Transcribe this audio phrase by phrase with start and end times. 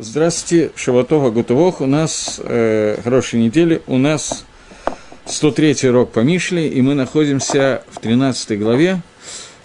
[0.00, 1.80] Здравствуйте, Шаватова Гутовох.
[1.80, 3.82] У нас э, хорошей недели.
[3.88, 4.44] У нас
[5.26, 9.02] 103 урок по Мишле, и мы находимся в 13 главе.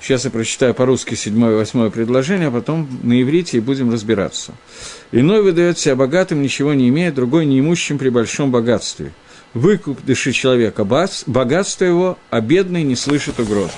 [0.02, 4.54] Сейчас я прочитаю по-русски 7 и 8 предложение, а потом на иврите и будем разбираться.
[5.12, 9.12] «Иной выдает себя богатым, ничего не имея, другой неимущим при большом богатстве.
[9.54, 13.78] Выкуп души человека, богатство его, а бедный не слышит угрозы».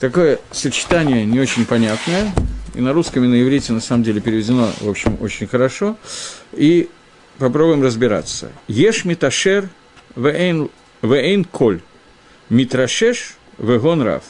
[0.00, 2.32] Такое сочетание не очень понятное,
[2.74, 5.96] и на русском, и на иврите, на самом деле, переведено, в общем, очень хорошо.
[6.52, 6.88] И
[7.38, 8.52] попробуем разбираться.
[8.68, 9.68] Еш миташер
[10.16, 11.80] вейн коль.
[12.48, 14.22] Митрашеш вегон рав.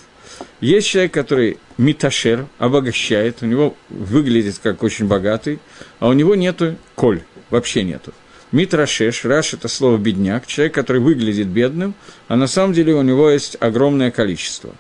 [0.60, 5.59] Есть человек, который миташер, обогащает, у него выглядит как очень богатый,
[5.98, 8.12] а у него нету коль, вообще нету.
[8.52, 11.95] Митрашеш, раш– это слово «бедняк», человек, который выглядит бедным,
[12.28, 14.74] а на самом деле у него есть огромное количество.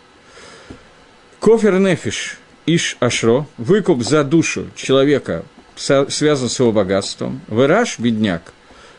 [1.40, 5.44] Кофер нефиш, Иш Ашро, выкуп за душу человека
[5.74, 7.40] связан с его богатством.
[7.48, 8.52] Выраж, бедняк,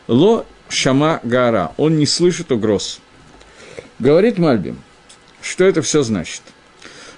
[0.06, 3.00] ло шама гара, он не слышит угроз.
[3.98, 4.82] Говорит Мальбим,
[5.40, 6.42] что это все значит?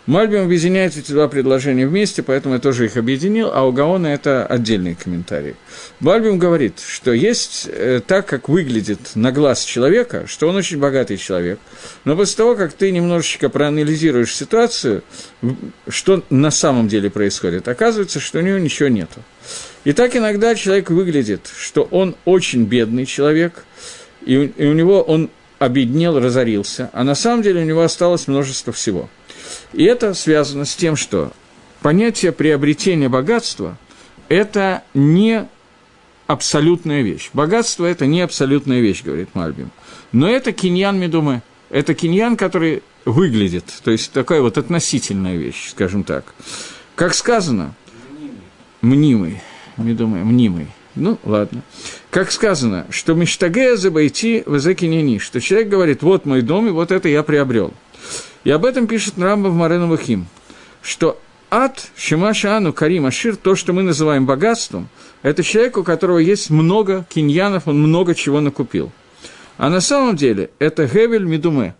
[0.06, 4.46] Мальбим объединяет эти два предложения вместе, поэтому я тоже их объединил, а у Гаона это
[4.46, 5.56] отдельный комментарий.
[5.98, 11.16] Мальбим говорит, что есть э, так, как выглядит на глаз человека, что он очень богатый
[11.16, 11.58] человек,
[12.04, 15.02] но после того, как ты немножечко проанализируешь ситуацию,
[15.88, 19.20] что на самом деле происходит, оказывается, что у него ничего нету.
[19.82, 23.64] И так иногда человек выглядит, что он очень бедный человек,
[24.24, 29.10] и у него он обеднел, разорился, а на самом деле у него осталось множество всего–
[29.72, 31.32] и это связано с тем, что
[31.82, 33.76] понятие приобретения богатства–
[34.28, 35.46] это не
[36.26, 37.30] абсолютная вещь.
[37.32, 39.70] Богатство– это не абсолютная вещь, говорит Мальбим.
[40.12, 41.42] Но это киньян медумы.
[41.70, 46.34] Это киньян, который выглядит, то есть такая вот относительная вещь, скажем так.
[46.96, 47.74] Как сказано,
[48.82, 49.40] мнимый,
[49.76, 50.68] медумы, мнимый.
[50.96, 51.62] Ну, ладно.
[52.10, 56.90] Как сказано, что Миштагея забойти в Эзекинени, что человек говорит, вот мой дом, и вот
[56.90, 57.74] это я приобрел.
[58.46, 60.28] И об этом пишет Рамба в Марену Вахим,
[60.80, 61.20] что
[61.50, 64.88] ад Шимашану Карим Ашир, то, что мы называем богатством,
[65.22, 68.92] это человек, у которого есть много киньянов, он много чего накупил.
[69.56, 71.74] А на самом деле это Гевель Медуме.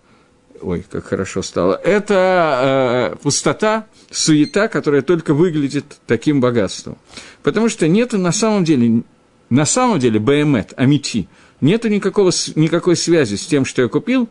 [0.61, 1.81] Ой, как хорошо стало.
[1.85, 6.99] Это э, пустота, суета, которая только выглядит таким богатством.
[7.45, 9.05] Потому что нет на самом деле,
[9.51, 11.29] на самом деле, БМЭТ, Амити,
[11.61, 14.29] нет никакого, никакой связи с тем, что я купил,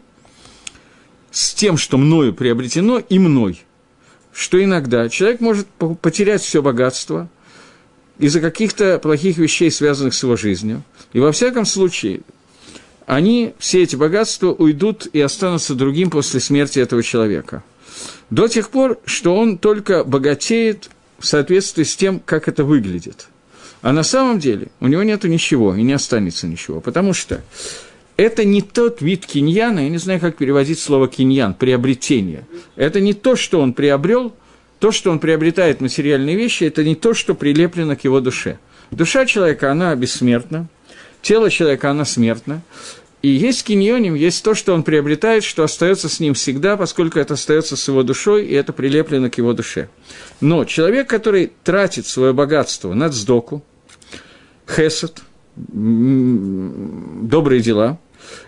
[1.36, 3.62] с тем, что мною приобретено, и мной.
[4.32, 7.30] Что иногда человек может потерять все богатство
[8.18, 10.84] из-за каких-то плохих вещей, связанных с его жизнью.
[11.12, 12.22] И во всяком случае,
[13.06, 17.66] они, все эти богатства, уйдут и останутся другим после смерти этого человека.
[18.30, 23.28] До тех пор, что он только богатеет в соответствии с тем, как это выглядит.
[23.82, 27.42] А на самом деле у него нет ничего и не останется ничего, потому что
[28.18, 32.48] это не тот вид киньяна, я не знаю, как переводить слово киньян, приобретение.
[32.76, 34.34] Это не то, что он приобрел,
[34.80, 38.58] то, что он приобретает материальные вещи, это не то, что прилеплено к его душе.
[38.92, 40.68] Душа человека, она бессмертна,
[41.22, 42.62] тело человека, она смертна.
[43.22, 47.34] И есть киньоним, есть то, что он приобретает, что остается с ним всегда, поскольку это
[47.34, 49.90] остается с его душой, и это прилеплено к его душе.
[50.42, 53.64] Но человек, который тратит свое богатство на цдоку,
[54.68, 55.24] хесед,
[55.56, 57.98] добрые дела,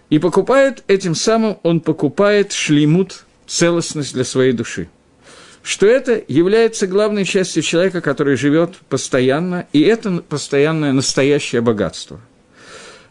[0.09, 4.90] и покупает этим самым, он покупает шлеймут, целостность для своей души.
[5.63, 12.22] Что это является главной частью человека, который живет постоянно, и это постоянное настоящее богатство.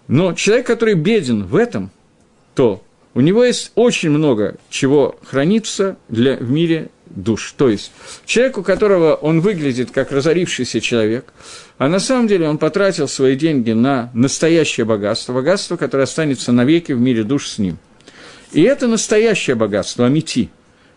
[0.08, 1.90] Но человек, который беден в этом,
[2.54, 2.82] то
[3.16, 7.54] у него есть очень много чего хранится для, в мире душ.
[7.56, 7.90] То есть
[8.26, 11.24] человек, у которого он выглядит как разорившийся человек,
[11.78, 16.92] а на самом деле он потратил свои деньги на настоящее богатство, богатство, которое останется навеки
[16.92, 17.78] в мире душ с ним.
[18.52, 20.50] И это настоящее богатство, амити.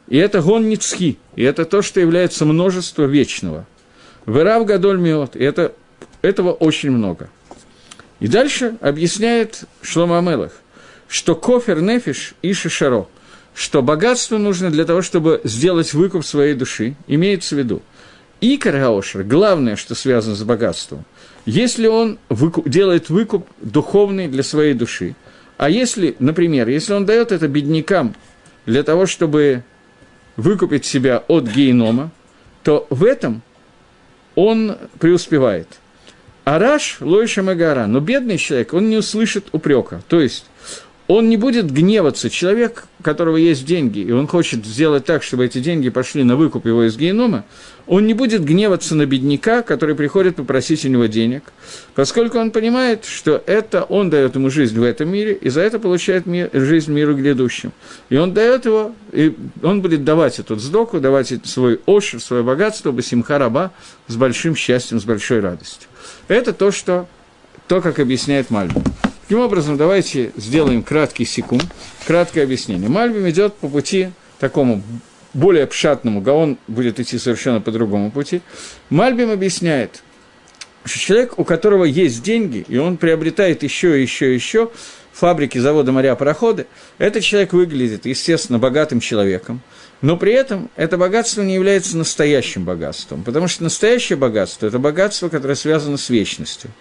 [0.09, 3.65] И это гон ницхи, и это то, что является множество вечного.
[4.25, 5.71] Вырав гадоль миот, и это,
[6.21, 7.29] этого очень много.
[8.19, 10.51] И дальше объясняет Шлома Амелах,
[11.09, 13.09] что кофер нефиш и шишаро,
[13.53, 17.81] что богатство нужно для того, чтобы сделать выкуп своей души, имеется в виду–
[18.41, 21.03] и Каргаошер, главное, что связано с богатством,
[21.45, 25.15] если он выкуп, делает выкуп духовный для своей души,
[25.57, 28.15] а если, например, если он дает это беднякам
[28.65, 29.63] для того, чтобы
[30.37, 32.11] выкупить себя от генома,
[32.63, 33.41] то в этом
[34.35, 35.67] он преуспевает.
[36.45, 40.01] Араш Лойша Магара, но бедный человек, он не услышит упрека.
[40.07, 40.45] То есть
[41.09, 42.29] он не будет гневаться.
[42.29, 46.35] Человек, у которого есть деньги, и он хочет сделать так, чтобы эти деньги пошли на
[46.35, 47.45] выкуп его из генома,
[47.87, 51.51] он не будет гневаться на бедняка, который приходит попросить у него денег,
[51.95, 55.79] поскольку он понимает, что это он дает ему жизнь в этом мире, и за это
[55.79, 57.71] получает мир, жизнь миру грядущим.
[58.09, 62.91] И он дает его, и он будет давать эту сдоку, давать свой ошер, свое богатство,
[62.91, 63.71] басимха раба,
[64.07, 65.89] с большим счастьем, с большой радостью.
[66.27, 67.07] Это то, что,
[67.67, 68.83] то как объясняет Мальбин.
[69.29, 71.63] Таким образом, давайте сделаем краткий секунд,
[72.07, 72.89] краткое объяснение.
[72.89, 74.09] Мальбим идет по пути
[74.39, 74.81] такому
[75.35, 78.41] более пшатному, Гаон будет идти совершенно по другому пути.
[78.89, 80.01] Мальбим объясняет,
[80.83, 84.71] что человек, у которого есть деньги, и он приобретает еще еще еще
[85.13, 86.65] фабрики, заводы, моря, пароходы,
[86.97, 89.61] этот человек выглядит, естественно, богатым человеком,
[90.01, 95.29] но при этом это богатство не является настоящим богатством, потому что настоящее богатство– это богатство,
[95.29, 96.71] которое связано с вечностью.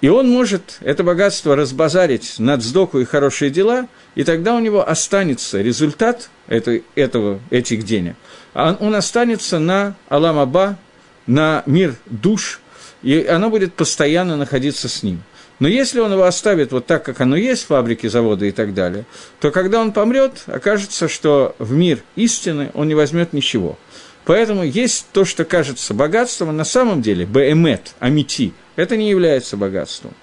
[0.00, 4.88] И он может это богатство разбазарить над сдоку и хорошие дела, и тогда у него
[4.88, 8.14] останется результат этой, этого, этих денег.
[8.54, 10.78] А он останется на Аламаба,
[11.26, 12.60] на мир душ,
[13.02, 15.22] и оно будет постоянно находиться с ним.
[15.58, 19.04] Но если он его оставит вот так, как оно есть, фабрики, заводы и так далее,
[19.40, 23.76] то когда он помрет, окажется, что в мир истины он не возьмет ничего.
[24.24, 29.56] Поэтому есть то, что кажется богатством, а на самом деле, БМЭТ, Амити– это не является
[29.56, 30.14] богатством.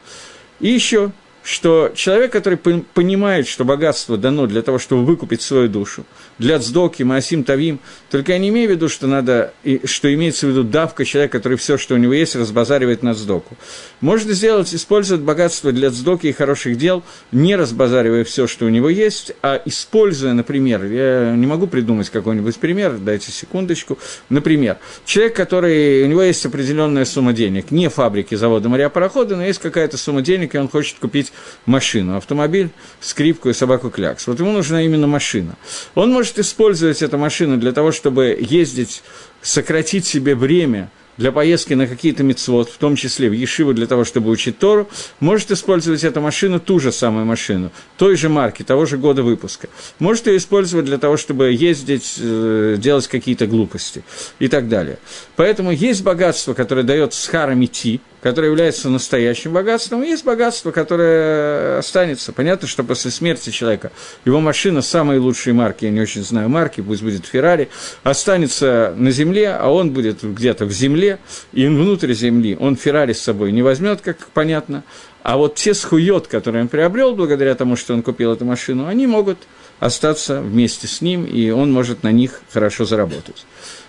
[0.61, 1.11] И еще,
[1.45, 6.03] что человек, который понимает, что богатство дано для того, чтобы выкупить свою душу,
[6.39, 7.80] для Цдоки, Маасим Тавим.
[8.09, 9.53] Только я не имею в виду, что надо,
[9.83, 13.56] что имеется в виду давка человека, который все, что у него есть, разбазаривает на Цдоку.
[14.01, 18.89] Можно сделать, использовать богатство для Цдоки и хороших дел, не разбазаривая все, что у него
[18.89, 24.00] есть, а используя, например, я не могу придумать какой-нибудь пример, дайте секундочку,
[24.30, 29.45] например, человек, который, у него есть определенная сумма денег, не фабрики, заводы, моря, пароходы, но
[29.45, 31.31] есть какая-то сумма денег, и он хочет купить
[31.65, 34.27] машину, автомобиль, скрипку и собаку клякс.
[34.27, 35.55] Вот ему нужна именно машина.
[35.95, 39.03] Он может использовать эту машину для того, чтобы ездить,
[39.41, 44.03] сократить себе время– для поездки на какие-то мецвод, в том числе в Ешиву для того,
[44.03, 44.89] чтобы учить Тору,
[45.19, 49.67] может использовать эту машину, ту же самую машину, той же марки, того же года выпуска.
[50.00, 54.03] Может ее использовать для того, чтобы ездить, э, делать какие-то глупости
[54.39, 54.97] и так далее.
[55.35, 61.77] Поэтому есть богатство, которое дает схара мити, которое является настоящим богатством, и есть богатство, которое
[61.77, 62.33] останется.
[62.33, 63.91] Понятно, что после смерти человека
[64.25, 67.69] его машина самой лучшей марки, я не очень знаю марки, пусть будет Феррари,
[68.01, 71.04] останется на земле, а он будет где-то в земле,
[71.53, 74.83] и внутрь земли он Феррари с собой не возьмет, как понятно,
[75.23, 79.07] а вот те схует, которые он приобрел благодаря тому, что он купил эту машину, они
[79.07, 79.39] могут
[79.79, 83.45] остаться вместе с ним, и он может на них хорошо заработать.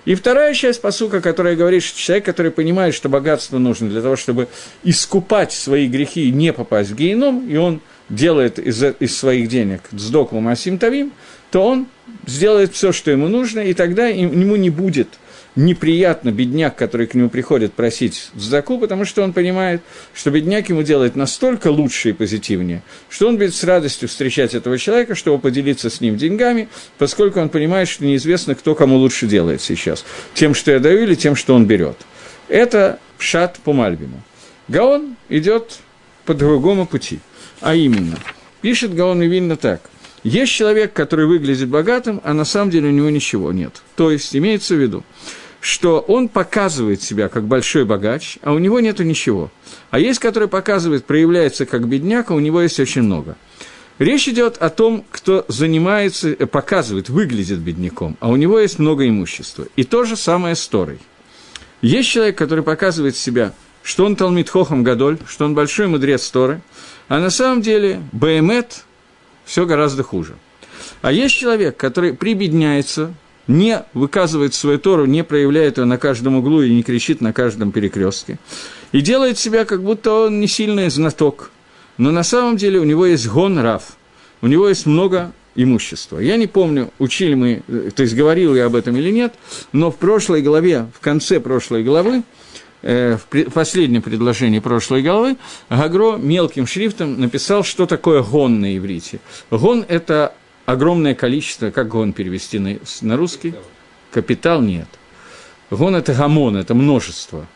[0.06, 4.16] И вторая часть посука, которая говорит, что человек, который понимает, что богатство нужно для того,
[4.16, 4.48] чтобы
[4.82, 9.82] искупать свои грехи и не попасть в геном, и он делает из, из своих денег
[9.92, 11.12] сдоку Масим Тавим,
[11.50, 11.86] то он
[12.26, 15.08] сделает все, что ему нужно, и тогда ему не будет–
[15.56, 19.82] неприятно бедняк, который к нему приходит просить заку, потому что он понимает,
[20.14, 24.78] что бедняк ему делает настолько лучше и позитивнее, что он будет с радостью встречать этого
[24.78, 26.68] человека, чтобы поделиться с ним деньгами,
[26.98, 30.04] поскольку он понимает, что неизвестно, кто кому лучше делает сейчас,
[30.34, 31.96] тем, что я даю, или тем, что он берет.
[32.48, 34.22] Это шат по Мальбиму.
[34.68, 35.78] Гаон идет
[36.26, 37.20] по другому пути,
[37.60, 38.18] а именно,
[38.60, 39.80] пишет Гаон Вильна так–
[40.26, 43.80] есть человек, который выглядит богатым, а на самом деле у него ничего нет.
[43.94, 45.04] То есть, имеется в виду,
[45.66, 49.50] что он показывает себя как большой богач, а у него нету ничего.
[49.90, 53.36] А есть, который показывает, проявляется как бедняк, а у него есть очень много.
[53.98, 59.08] Речь идет о том, кто занимается, э, показывает, выглядит бедняком, а у него есть много
[59.08, 59.66] имущества.
[59.74, 61.00] И то же самое с Торой.
[61.82, 66.60] Есть человек, который показывает себя, что он Талмит Хохам Гадоль, что он большой мудрец Торы,
[67.08, 68.84] а на самом деле Баэмет
[69.44, 70.36] все гораздо хуже.
[71.02, 73.14] А есть человек, который прибедняется,
[73.46, 77.72] не выказывает свою Тору, не проявляет ее на каждом углу и не кричит на каждом
[77.72, 78.38] перекрестке.
[78.92, 81.50] И делает себя, как будто он не сильный знаток.
[81.98, 83.96] Но на самом деле у него есть гон рав,
[84.42, 86.18] у него есть много имущества.
[86.18, 87.62] Я не помню, учили мы,
[87.94, 89.34] то есть говорил я об этом или нет,
[89.72, 92.22] но в прошлой главе, в конце прошлой главы,
[92.82, 95.36] э, в последнем предложении прошлой главы,
[95.70, 99.20] Гагро мелким шрифтом написал, что такое гон на иврите.
[99.50, 100.34] Гон– это
[100.66, 103.54] огромное количество, как гон перевести на, на русский?
[104.10, 104.88] Капитал нет.
[105.70, 107.46] Гон– это гамон, это множество,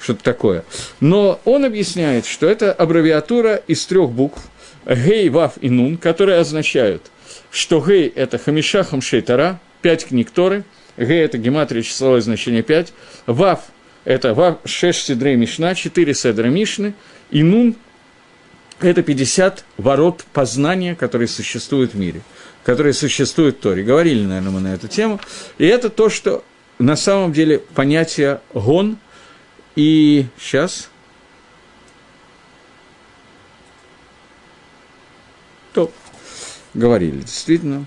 [0.00, 0.64] что-то такое.
[1.00, 4.40] Но он объясняет, что это аббревиатура из трех букв–
[4.86, 7.02] гей, вав и нун, которые означают,
[7.50, 10.64] что гей– это хамиша, хамшей, тара, пять книг Торы,
[10.96, 12.92] гей– это гематрия, числовое значение пять,
[13.26, 13.60] вав–
[14.04, 16.94] это вав, шеш седрей мишна, четыре седра мишны,
[17.30, 17.76] и нун
[18.80, 22.22] это 50 ворот познания, которые существуют в мире,
[22.66, 23.84] которые существуют в Торе.
[23.84, 25.20] Говорили, наверное, мы на эту тему.
[25.56, 26.42] И это то, что
[26.80, 28.98] на самом деле понятие гон
[29.76, 30.90] и сейчас
[35.72, 35.92] то
[36.74, 37.86] говорили, действительно,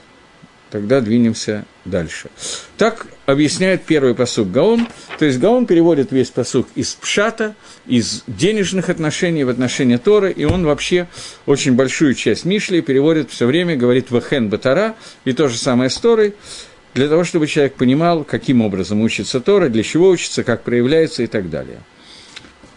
[0.69, 2.29] тогда двинемся дальше.
[2.77, 4.87] Так объясняет первый посук Гаон.
[5.17, 7.55] То есть Гаон переводит весь посук из пшата,
[7.85, 11.07] из денежных отношений в отношения Торы, и он вообще
[11.45, 15.97] очень большую часть Мишли переводит все время, говорит «вахен батара», и то же самое с
[15.97, 16.35] Торой,
[16.93, 21.27] для того, чтобы человек понимал, каким образом учится Тора, для чего учится, как проявляется и
[21.27, 21.79] так далее.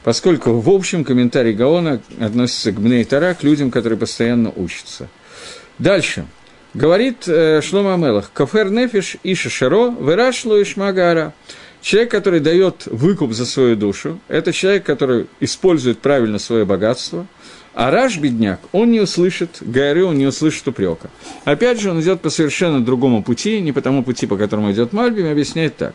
[0.04, 5.09] Поскольку, в общем, комментарий Гаона относится к Бней к людям, которые постоянно учатся.
[5.78, 6.26] Дальше–
[6.74, 11.34] Говорит э, Шлома Амелах, «Кофер нефиш иша шаро, вырашло и шмагара».
[11.82, 17.26] Человек, который дает выкуп за свою душу, это человек, который использует правильно свое богатство,
[17.74, 21.10] а Раш, бедняк, он не услышит горы, он не услышит упрека.
[21.44, 24.92] Опять же, он идет по совершенно другому пути, не по тому пути, по которому идет
[24.92, 25.94] Мальбим, объясняет так,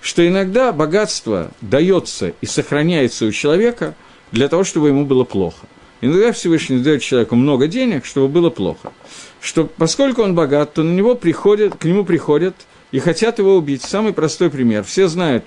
[0.00, 3.94] что иногда богатство дается и сохраняется у человека
[4.32, 5.66] для того, чтобы ему было плохо.
[6.00, 8.92] Иногда Всевышний дает человеку много денег, чтобы было плохо
[9.40, 12.54] что поскольку он богат, то на него приходят, к нему приходят
[12.90, 13.82] и хотят его убить.
[13.82, 14.82] Самый простой пример.
[14.82, 15.44] Все знают,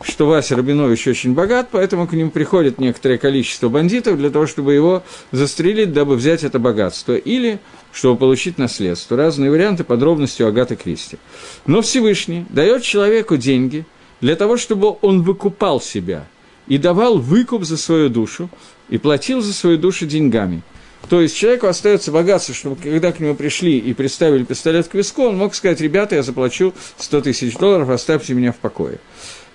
[0.00, 4.74] что Вася Рабинович очень богат, поэтому к нему приходит некоторое количество бандитов для того, чтобы
[4.74, 7.58] его застрелить, дабы взять это богатство, или
[7.92, 9.16] чтобы получить наследство.
[9.16, 11.18] Разные варианты, подробности у Агаты Кристи.
[11.66, 13.84] Но Всевышний дает человеку деньги
[14.20, 16.26] для того, чтобы он выкупал себя
[16.66, 18.48] и давал выкуп за свою душу,
[18.88, 20.62] и платил за свою душу деньгами–
[21.08, 25.24] то есть человеку остается богатство, чтобы когда к нему пришли и представили пистолет к виску,
[25.24, 28.98] он мог сказать, ребята, я заплачу 100 тысяч долларов, оставьте меня в покое.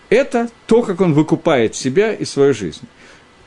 [0.09, 2.81] Это то, как он выкупает себя и свою жизнь.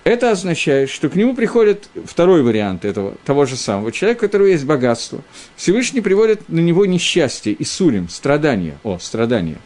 [0.04, 4.48] Это означает, что к нему приходит второй вариант этого, того же самого человека, у которого
[4.48, 5.22] есть богатство.
[5.54, 8.78] Всевышний приводит на него несчастье, и сурим, страдания.
[8.82, 9.58] О, страдания.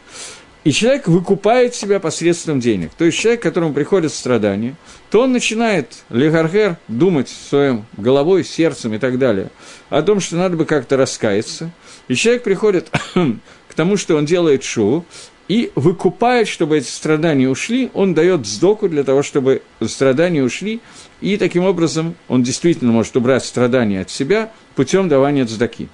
[0.67, 2.91] И человек выкупает себя посредством денег.
[2.99, 4.75] То есть человек, которому приходят страдания,
[5.13, 9.51] то он начинает, легаргер, думать своим головой, сердцем и так далее,
[9.91, 11.71] о том, что надо бы как-то раскаяться.
[12.09, 15.05] И человек приходит к тому, что он делает шоу,
[15.47, 20.81] и выкупает, чтобы эти страдания ушли, он дает сдоку для того, чтобы страдания ушли,
[21.21, 25.89] и таким образом он действительно может убрать страдания от себя путем давания сдаки.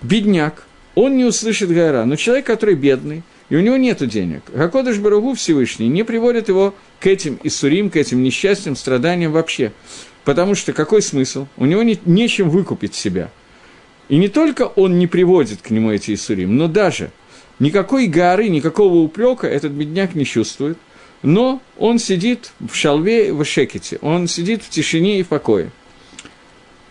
[0.00, 4.42] Бедняк, он не услышит гора, но человек, который бедный, и у него нет денег.
[4.54, 9.72] Хакодыш Барагу Всевышний не приводит его к этим иссурим, к этим несчастьям, страданиям вообще.
[10.24, 11.46] Потому что какой смысл?
[11.56, 13.30] У него не, нечем выкупить себя.
[14.08, 17.10] И не только он не приводит к нему эти иссурим, но даже
[17.58, 20.78] никакой горы, никакого упрека этот бедняк не чувствует,
[21.22, 25.70] но он сидит в шалве, в шекете, он сидит в тишине и в покое.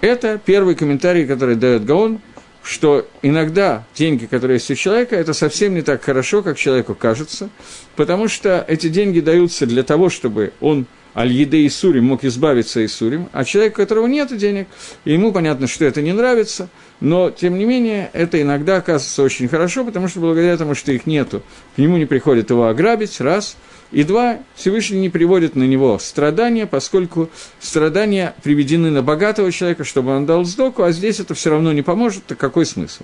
[0.02, 2.20] Это первый комментарий, который дает Гаон–
[2.68, 7.50] что иногда деньги, которые есть у человека, это совсем не так хорошо, как человеку кажется,
[7.96, 13.30] потому что эти деньги даются для того, чтобы он Аль-Еде Сурим мог избавиться и Сурим,
[13.32, 14.68] а человек, у которого нет денег,
[15.06, 16.68] ему понятно, что это не нравится,
[17.00, 21.08] но, тем не менее, это иногда оказывается очень хорошо, потому что благодаря тому, что их
[21.08, 21.44] нету,
[21.76, 23.56] к нему не приходит его ограбить, раз–
[23.92, 27.30] и два, Всевышний не приводит на него страдания, поскольку
[27.60, 31.82] страдания приведены на богатого человека, чтобы он дал сдоку, а здесь это все равно не
[31.82, 33.04] поможет, так какой смысл?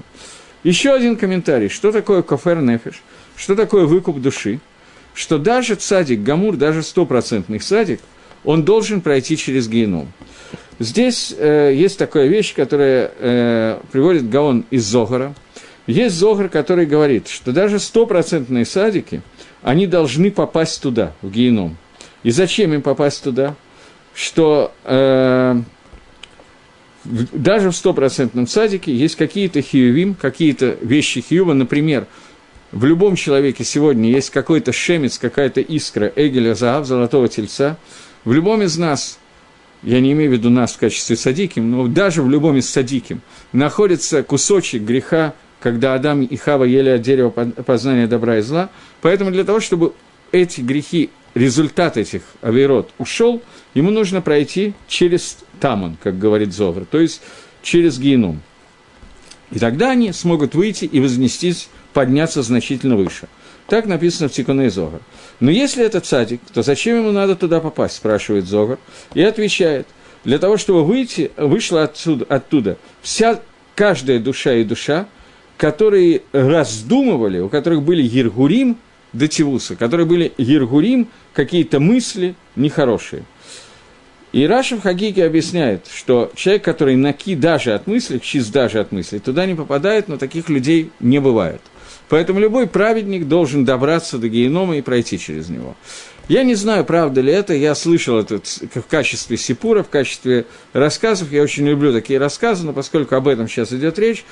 [0.64, 1.70] Еще один комментарий.
[1.70, 3.02] Что такое кофер нефиш?
[3.36, 4.60] Что такое выкуп души?
[5.14, 8.02] Что даже цадик, гамур, даже стопроцентный садик,
[8.44, 10.12] он должен пройти через геном.
[10.80, 15.34] Здесь э, есть такая вещь, которая э, приводит Гаон из Зогара.
[15.88, 19.22] Есть Зогар, который говорит, что даже стопроцентные садики–
[19.64, 21.78] они должны попасть туда, в геном.
[22.22, 23.56] И зачем им попасть туда?
[24.14, 25.62] Что э,
[27.06, 32.06] даже в стопроцентном садике есть какие-то хиювим, какие-то вещи хиюва, например,
[32.72, 37.78] в любом человеке сегодня есть какой-то шемец, какая-то искра Эгеля Заав, золотого тельца.
[38.26, 39.20] В любом из нас,
[39.82, 43.22] я не имею в виду нас в качестве садиким, но даже в любом из садиким,
[43.52, 48.70] находится кусочек греха когда Адам и Хава ели от дерева познания добра и зла.
[49.02, 49.94] Поэтому для того, чтобы
[50.34, 53.42] эти грехи, результат этих авирот ушел,
[53.74, 57.22] ему нужно пройти через Тамон, как говорит Зовр, то есть
[57.62, 58.42] через геном.
[59.52, 63.30] И тогда они смогут выйти и вознестись, подняться значительно выше.
[63.68, 65.00] Так написано в Тикуне Зогар.
[65.40, 68.80] Но если это цадик, то зачем ему надо туда попасть, спрашивает Зогар.
[69.14, 69.88] И отвечает,
[70.26, 73.40] для того, чтобы выйти, вышла отсюда, оттуда вся,
[73.76, 75.08] каждая душа и душа,
[75.58, 78.78] которые раздумывали, у которых были Ергурим
[79.14, 83.24] до Тивуса, которые были Ергурим, какие-то мысли нехорошие.
[84.32, 88.92] И Раша в Хагике объясняет, что человек, который наки даже от мысли, чист даже от
[88.92, 91.62] мысли, туда не попадает, но таких людей не бывает.
[92.10, 95.76] Поэтому любой праведник должен добраться до генома и пройти через него.
[96.30, 101.32] Я не знаю, правда ли это, я слышал это в качестве сипура, в качестве рассказов,
[101.34, 104.24] я очень люблю такие рассказы, но поскольку об этом сейчас идет речь,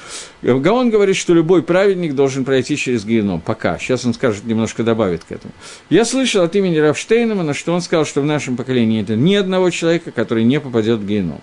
[0.42, 5.26] Гаон говорит, что любой праведник должен пройти через геном, пока, сейчас он скажет, немножко добавит
[5.26, 5.54] к этому.
[5.90, 9.70] Я слышал от имени Рафштейнемана, что он сказал, что в нашем поколении нет ни одного
[9.70, 11.42] человека, который не попадет в геном.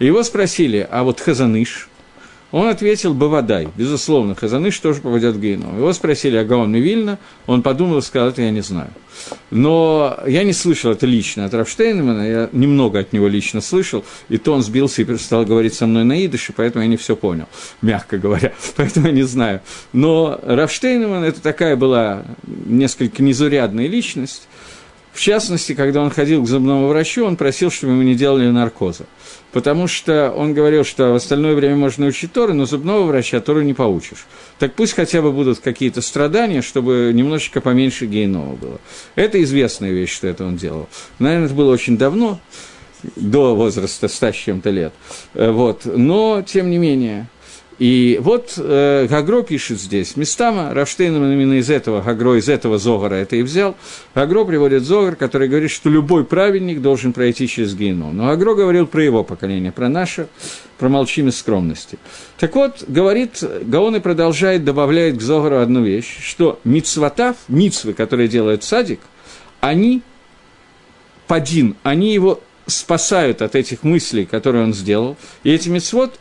[0.00, 1.88] Его спросили, а вот Хазаныш–
[2.54, 3.68] он ответил «Бавадай».
[3.74, 5.76] Безусловно, Хазаныш тоже попадет в геном.
[5.76, 7.18] Его спросили о Гаоне Вильна,
[7.48, 8.90] он подумал и сказал, это я не знаю.
[9.50, 14.38] Но я не слышал это лично от Рафштейнмана, я немного от него лично слышал, и
[14.38, 17.46] то он сбился и стал говорить со мной на идыше, поэтому я не все понял,
[17.82, 19.60] мягко говоря, поэтому я не знаю.
[19.92, 24.46] Но Рафштейнман– это такая была несколько незурядная личность,
[25.14, 29.06] в частности, когда он ходил к зубному врачу, он просил, чтобы ему не делали наркоза.
[29.52, 33.62] Потому что он говорил, что в остальное время можно учить Торы, но зубного врача Тору
[33.62, 34.26] не поучишь.
[34.58, 38.80] Так пусть хотя бы будут какие-то страдания, чтобы немножечко поменьше гейнова было.
[39.14, 40.88] Это известная вещь, что это он делал.
[41.20, 42.40] Наверное, это было очень давно,
[43.14, 44.92] до возраста 100 с чем-то лет.
[45.34, 45.82] Э, вот.
[45.84, 47.28] Но, тем не менее,
[47.78, 53.14] и вот э, Гагро пишет здесь, местама, Рафштейн именно из этого, Гагро из этого Зогара
[53.14, 53.76] это и взял,
[54.14, 58.16] Гагро приводит Зогар, который говорит, что любой праведник должен пройти через геном.
[58.16, 60.28] Но Гагро говорил про его поколение, про наше,
[60.78, 61.98] промолчим из скромности.
[62.38, 68.28] Так вот, говорит, Гаон и продолжает, добавляет к Зогару одну вещь, что мицватав, мицвы, которые
[68.28, 69.00] делает садик,
[69.60, 70.02] они
[71.26, 76.18] падин, они его спасают от этих мыслей, которые он сделал, и эти мицвод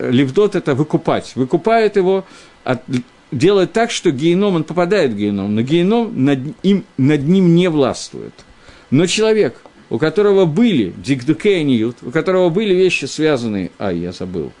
[0.00, 1.32] Левдот– это выкупать.
[1.34, 2.24] Выкупает его,
[2.64, 2.82] от,
[3.30, 7.68] делает так, что геном, он попадает в геном, но геном над, им, над ним не
[7.68, 8.34] властвует.
[8.90, 14.52] Но человек, у которого были дикдукейниют, у которого были вещи, связанные, а, я забыл,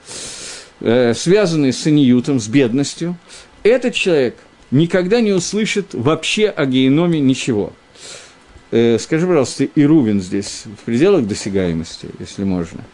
[0.80, 3.16] э, связанные с иниютом, с бедностью,
[3.62, 4.36] этот человек
[4.70, 7.72] никогда не услышит вообще о геноме ничего.
[8.70, 12.84] Э, скажи, пожалуйста, Ирувин здесь в пределах досягаемости, если можно.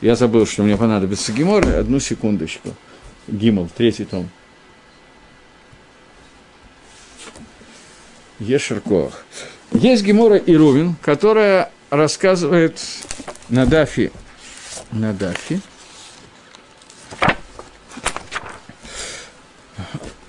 [0.00, 1.66] Я забыл, что мне понадобится гемор.
[1.66, 2.74] Одну секундочку.
[3.26, 4.28] Гимл, третий том.
[8.38, 9.24] Ешеркох.
[9.72, 12.80] Есть Гемора и Рувин, которая рассказывает
[13.48, 14.12] на Дафи,
[14.92, 15.60] на Дафи,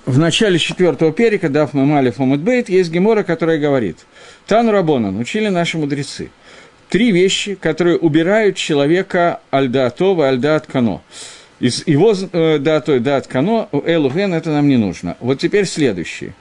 [0.06, 4.00] в начале четвертого перика, Даф Мамалев Мамудбейт, есть Гемора, которая говорит,
[4.48, 6.32] Тану Рабонан, учили наши мудрецы–
[6.90, 11.02] три вещи, которые убирают человека альдаатова, альдаат кано.
[11.60, 15.18] Из его э, датой дат элуген, это нам не нужно.
[15.20, 16.34] Вот теперь следующие.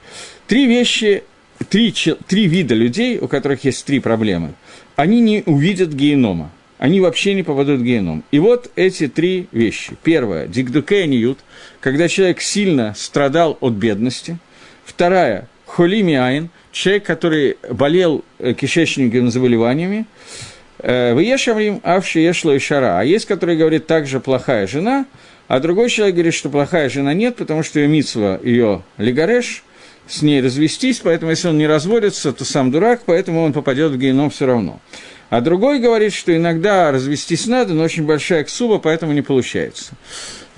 [0.47, 1.23] Три вещи,
[1.69, 1.93] три,
[2.27, 4.53] три вида людей, у которых есть три проблемы,
[4.95, 6.51] они не увидят генома.
[6.77, 8.23] Они вообще не попадут в геном.
[8.31, 9.97] И вот эти три вещи.
[10.01, 11.39] Первое– дикдукениют,
[11.81, 14.37] когда человек сильно страдал от бедности.
[14.85, 20.05] Вторая– холимиайн, человек, который болел э, кишечниками заболеваниями,
[20.79, 22.99] э, вы ешаврим авши ешло и шара.
[22.99, 25.05] А есть, который говорит, также плохая жена,
[25.47, 29.63] а другой человек говорит, что плохая жена нет, потому что ее митсва, ее лигареш,
[30.07, 33.97] с ней развестись, поэтому если он не разводится, то сам дурак, поэтому он попадет в
[33.97, 34.79] геном все равно.
[35.29, 39.93] А другой говорит, что иногда развестись надо, но очень большая ксуба, поэтому не получается.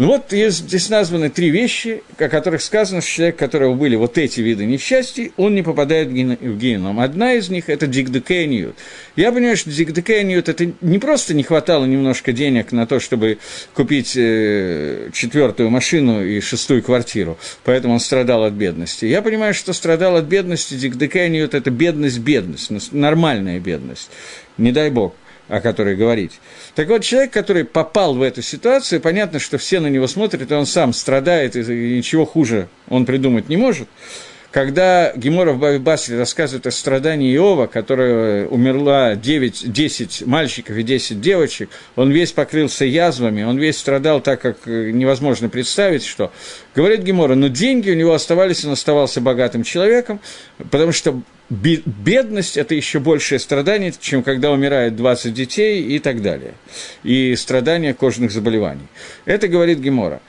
[0.02, 3.96] Ну вот есть, здесь названы три вещи, о которых сказано, что человек, у которого были
[3.96, 7.00] вот эти виды несчастий, он не попадает в геном.
[7.00, 8.76] Одна из них– это дикдекениют.
[9.16, 13.38] Я понимаю, что дикдекениют– это не просто не хватало немножко денег на то, чтобы
[13.76, 19.06] купить э, четвертую машину и шестую квартиру, поэтому он страдал от бедности.
[19.06, 24.10] Я понимаю, что страдал от бедности, дикдекениют– это бедность-бедность, нормальная бедность,
[24.58, 25.14] не дай бог
[25.52, 26.40] о которой говорить.
[26.76, 30.54] Так вот, человек, который попал в эту ситуацию, понятно, что все на него смотрят, и
[30.54, 31.60] он сам страдает, и
[31.98, 33.90] ничего хуже он придумать не может.
[34.52, 41.22] Когда Гемора в Бавибасре рассказывает о страдании Иова, которая умерла 9, 10 мальчиков и 10
[41.22, 46.34] девочек, он весь покрылся язвами, он весь страдал так, как невозможно представить, что.
[46.76, 50.20] Говорит Гемора, но деньги у него оставались, он оставался богатым человеком,
[50.70, 56.56] потому что бедность– это еще большее страдание, чем когда умирает 20 детей и так далее.
[57.04, 58.88] И страдания кожных заболеваний.
[59.24, 60.22] Это говорит Гемора.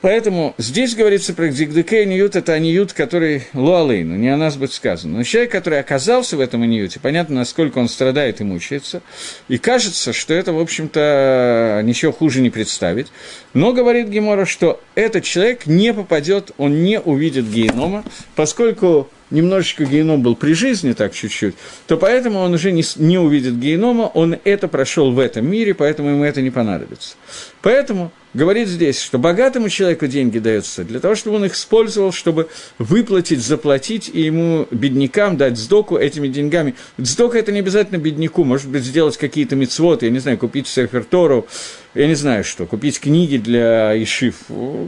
[0.00, 5.18] Поэтому здесь говорится про Дигдеке Ниют, это Аниют, который Луалейну, не о нас будет сказано.
[5.18, 9.02] Но человек, который оказался в этом Аниюте, понятно, насколько он страдает и мучается,
[9.48, 13.08] и кажется, что это, в общем-то, ничего хуже не представить.
[13.54, 18.04] Но говорит Гемора, что этот человек не попадет, он не увидит генома,
[18.36, 21.54] поскольку немножечко геном был при жизни, так чуть-чуть,
[21.86, 26.10] то поэтому он уже не, не увидит генома, он это прошел в этом мире, поэтому
[26.10, 27.16] ему это не понадобится.
[27.62, 32.48] Поэтому говорит здесь, что богатому человеку деньги даются для того, чтобы он их использовал, чтобы
[32.78, 36.74] выплатить, заплатить и ему, беднякам, дать сдоку этими деньгами.
[36.98, 41.46] Сдока– это не обязательно бедняку, может быть, сделать какие-то мецвоты, я не знаю, купить Сефертору,
[41.94, 44.36] я не знаю что, купить книги для Ишив,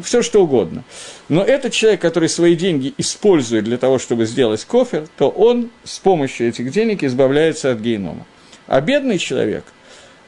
[0.04, 0.85] все что угодно.
[1.28, 5.98] Но этот человек, который свои деньги использует для того, чтобы сделать кофер, то он с
[5.98, 8.26] помощью этих денег избавляется от генома.
[8.66, 9.64] А бедный человек–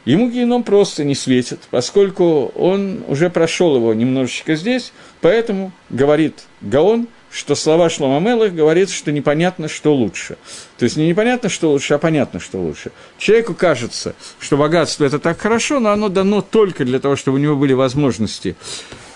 [0.04, 7.08] Ему геном просто не светит, поскольку он уже прошел его немножечко здесь, поэтому говорит Гаон–
[7.32, 10.36] что слова Шлома Мелых говорит, что непонятно, что лучше.
[10.76, 12.92] То есть не непонятно, что лучше, а понятно, что лучше.
[13.16, 17.40] Человеку кажется, что богатство– это так хорошо, но оно дано только для того, чтобы у
[17.40, 18.54] него были возможности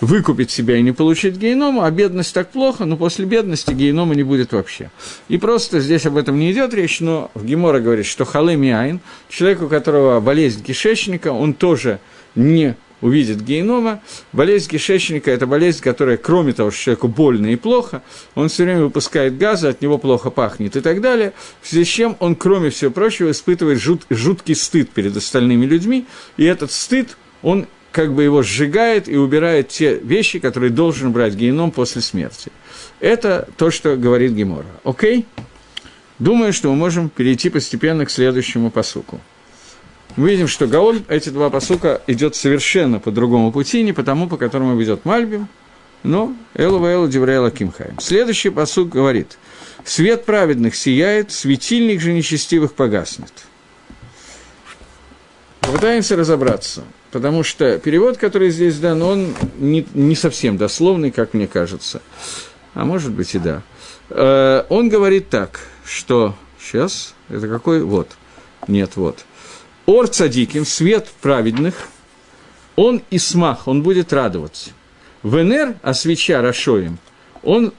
[0.01, 4.23] выкупить себя и не получить генома, а бедность так плохо, но после бедности генома не
[4.23, 4.89] будет вообще.
[5.27, 8.99] И просто здесь об этом не идет речь, но в Гемора говорит, что халэ миайн,
[9.29, 11.99] человек, у которого болезнь кишечника, он тоже
[12.35, 14.01] не увидит генома.
[14.33, 18.01] Болезнь кишечника– это болезнь, которая, кроме того, что человеку больно и плохо,
[18.35, 21.87] он все время выпускает газы, от него плохо пахнет и так далее, в связи с
[21.87, 26.05] чем он, кроме всего прочего, испытывает жут, жуткий стыд перед остальными людьми,
[26.37, 31.33] и этот стыд, он как бы его сжигает и убирает те вещи, которые должен брать
[31.33, 32.51] גיהנום после смерти.
[32.99, 34.67] Это то, что говорит Гемора.
[34.83, 35.25] Окей?
[36.19, 39.19] Думаю, что мы можем перейти постепенно к следующему посуку
[40.17, 44.27] мы видим, что Гаон, эти два посука, идет совершенно по другому пути, не по тому,
[44.27, 45.47] по которому ведет Мальбим,
[46.03, 47.99] но אלו ואלו דברי אלוקים חיים.
[47.99, 49.37] Следующий посук говорит,
[49.85, 53.31] «Свет праведных сияет, светильник же нечестивых погаснет».
[55.61, 61.45] Попытаемся разобраться, потому что перевод, который здесь дан, он не, не совсем дословный, как мне
[61.45, 62.01] кажется,
[62.73, 63.61] а может быть и да.
[64.09, 66.35] Э, он говорит так, что...
[66.59, 67.81] Сейчас, это какой?
[67.81, 68.09] Вот.
[68.67, 69.23] Нет, вот.
[69.87, 71.87] Ор цадиким, свет праведных,
[72.75, 74.71] он и смах, он будет радоваться.
[75.23, 76.99] Венер, а свеча Рашоем,
[77.41, 77.73] он,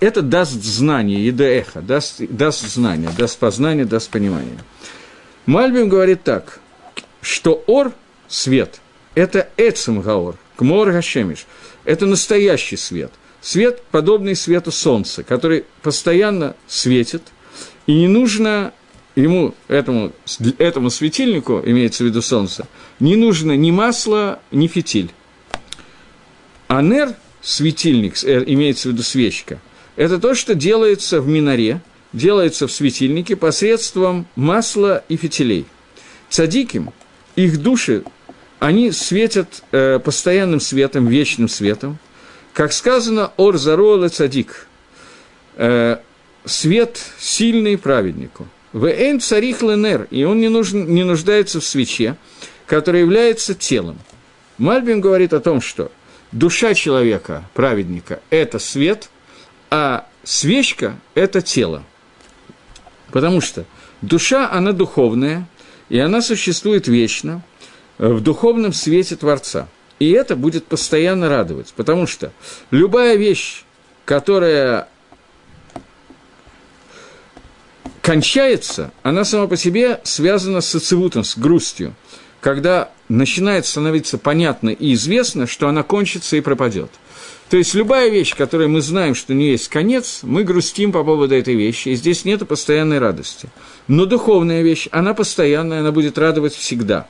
[0.00, 4.58] это даст знание, едаэха, даст, даст знание, даст познание, даст понимание.
[5.46, 6.60] Мальбим говорит так,
[7.22, 7.92] что ор,
[8.28, 8.80] свет,
[9.14, 11.46] это эцем гаор, кмор гашемиш,
[11.84, 13.10] это настоящий свет.
[13.40, 17.22] Свет, подобный свету солнца, который постоянно светит,
[17.86, 18.74] и не нужно
[19.14, 20.12] ему, этому,
[20.58, 22.66] этому светильнику, имеется в виду солнце,
[23.00, 25.10] не нужно ни масло, ни фитиль.
[26.68, 29.60] Анер, светильник, э, имеется в виду свечка,
[29.96, 31.80] это то, что делается в миноре,
[32.12, 35.66] делается в светильнике посредством масла и фитилей.
[36.30, 36.92] Цадиким,
[37.36, 38.04] их души,
[38.58, 41.98] они светят э, постоянным светом, вечным светом.
[42.54, 44.66] Как сказано, ор зарола цадик,
[45.56, 45.98] э,
[46.46, 52.16] свет сильный праведнику– Вэйн царих ленер, и он не, нужен, не нуждается в свече,
[52.66, 53.98] которая является телом.
[54.58, 55.92] Мальбин говорит о том, что
[56.30, 59.10] душа человека, праведника, это свет,
[59.70, 61.82] а свечка– это тело.
[63.10, 63.64] Потому что
[64.00, 65.46] душа, она духовная,
[65.88, 67.42] и она существует вечно
[67.98, 69.68] в духовном свете Творца.
[69.98, 72.32] И это будет постоянно радовать, потому что
[72.70, 73.64] любая вещь,
[74.04, 74.88] которая
[78.02, 81.94] кончается, она сама по себе связана с социвутом, с грустью,
[82.40, 86.90] когда начинает становиться понятно и известно, что она кончится и пропадет.
[87.48, 91.34] То есть любая вещь, которой мы знаем, что не есть конец, мы грустим по поводу
[91.34, 93.48] этой вещи, и здесь нет постоянной радости.
[93.88, 97.06] Но духовная вещь, она постоянная, она будет радовать всегда,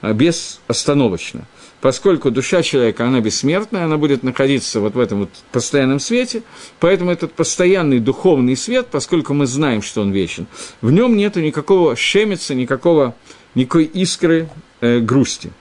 [0.00, 1.46] а, безостановочно
[1.84, 6.42] поскольку душа человека, она бессмертная, она будет находиться вот в этом вот постоянном свете,
[6.80, 10.46] поэтому этот постоянный духовный свет, поскольку мы знаем, что он вечен,
[10.80, 13.14] в нем нет никакого шемица, никакого,
[13.54, 14.48] никакой искры
[14.80, 15.52] э, грусти.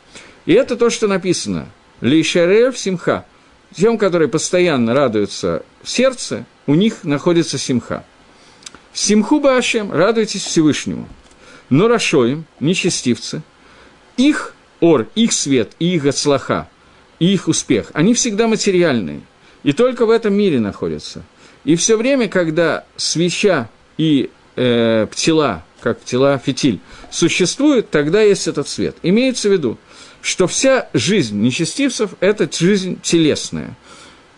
[0.45, 1.67] И это то, что написано.
[1.99, 3.25] Лейшарев симха.
[3.75, 8.05] Тем, которые постоянно радуются в сердце, у них находится симха.
[8.93, 11.09] Симху Башем, радуйтесь Всевышнему.
[11.69, 13.41] Но Рашоим, нечестивцы,
[14.15, 16.69] их ор, их свет и их отслаха,
[17.19, 19.21] и их успех, они всегда материальные,
[19.63, 21.23] и только в этом мире находятся.
[21.63, 26.79] И все время, когда свеча и э, птила, как птила фитиль,
[27.11, 28.95] существуют, тогда есть этот свет.
[29.03, 29.77] Имеется в виду,
[30.21, 33.77] что вся жизнь нечестивцев– это жизнь телесная.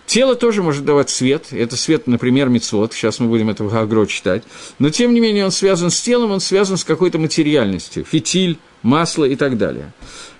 [0.05, 4.05] Тело тоже может давать свет, это свет, например, мицвод, сейчас мы будем это в Гагро
[4.05, 4.43] читать,
[4.77, 9.25] но тем не менее он связан с телом, он связан с какой-то материальностью, фитиль, масло
[9.25, 9.91] и так далее.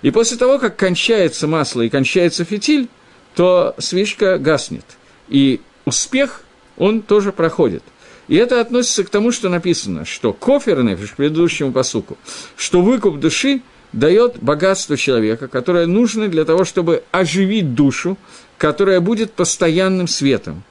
[0.02, 2.88] И после того, как кончается масло и кончается фитиль,
[3.34, 4.84] то свечка гаснет.
[5.28, 6.42] И успех,
[6.76, 7.82] он тоже проходит.
[8.28, 12.16] И это относится к тому, что написано, что кофер нефиш, к предыдущему посуку,
[12.56, 18.16] что выкуп души дает богатство человека, которое нужно для того, чтобы оживить душу,
[18.58, 20.62] которая будет постоянным светом,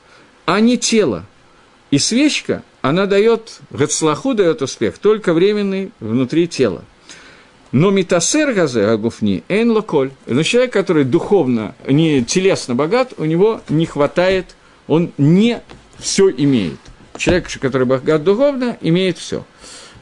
[0.46, 1.26] а не тело.
[1.92, 6.84] И свечка, она дает, гацлаху дает успех, только временный внутри тела.
[7.76, 10.12] Но метасер газе агуфни эйн локоль.
[10.28, 14.56] Но человек, который духовно, не телесно богат, у него не хватает,
[14.88, 15.60] он не
[16.00, 16.80] все имеет.
[17.18, 19.46] Человек, который богат духовно, имеет все.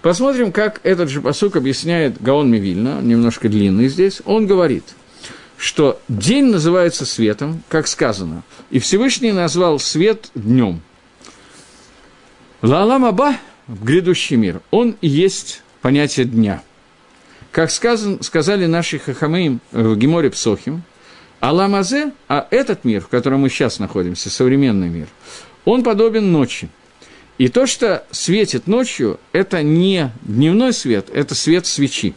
[0.04, 4.22] Посмотрим, как этот же посук объясняет Гаон Мивильна, немножко длинный здесь.
[4.26, 4.84] Он говорит,
[5.58, 10.80] что день называется светом, как сказано, и Всевышний назвал свет днем.
[12.62, 13.36] Лалам Аба,
[13.68, 16.62] грядущий мир, он и есть понятие дня.
[17.54, 20.84] Как сказан, сказали наши хахамеим в Геморе Псохим,
[21.40, 25.08] Аламазе, а этот мир, в котором мы сейчас находимся, современный мир,
[25.64, 26.68] он подобен ночи–
[27.38, 32.14] и то, что светит ночью, это не дневной свет, это свет свечи.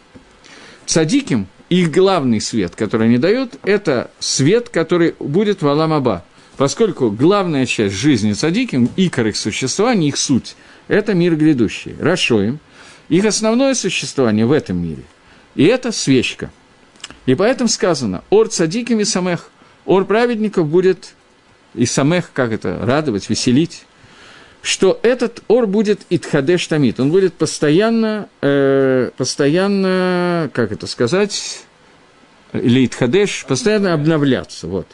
[0.85, 6.25] Цадиким, их главный свет, который они дают, это свет, который будет в Аламаба.
[6.59, 10.55] Поскольку главная часть жизни цадиким, икор их существования, их суть,
[10.87, 11.97] это мир грядущий.
[11.99, 12.61] Рашоим,
[13.09, 15.03] их основное существование в этом мире.
[15.57, 16.51] И это свечка.
[17.25, 19.51] И поэтому сказано, ор цадиким и самех,
[19.85, 21.15] ор праведников будет
[21.75, 23.85] и самех, как это, радовать, веселить
[24.67, 31.61] что этот ор будет Итхадеш Тамит, он будет постоянно, э, постоянно, как это сказать,
[32.53, 34.89] или Итхадеш, постоянно обновляться, вот.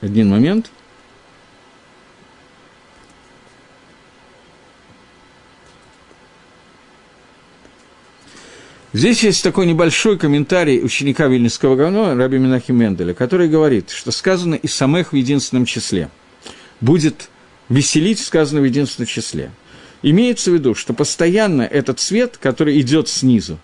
[0.00, 0.72] Один момент–
[8.92, 14.56] Здесь есть такой небольшой комментарий ученика Вильнюсского говно Раби Минахи Менделя, который говорит, что сказано
[14.56, 16.10] и самых в единственном числе.
[16.80, 17.28] Будет
[17.68, 19.52] веселить сказано в единственном числе.
[20.02, 23.60] Имеется в виду, что постоянно этот свет, который идет снизу,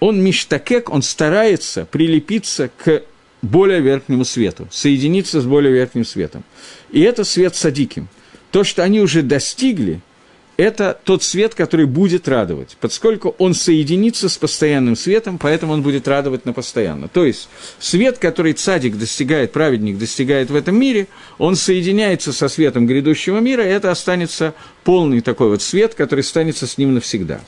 [0.00, 3.02] он миштакек, он старается прилепиться к
[3.42, 6.44] более верхнему свету, соединиться с более верхним светом.
[6.90, 8.08] И это свет садиким.
[8.50, 10.00] То, что они уже достигли–
[10.56, 16.06] это тот свет, который будет радовать, поскольку он соединится с постоянным светом, поэтому он будет
[16.06, 17.08] радовать на постоянно.
[17.08, 22.86] То есть свет, который цадик достигает, праведник достигает в этом мире, он соединяется со светом
[22.86, 27.40] грядущего мира, и это останется полный такой вот свет, который останется с ним навсегда.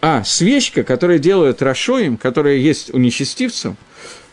[0.00, 3.74] А свечка, которую делают Рашоем, которая есть у нечестивцев,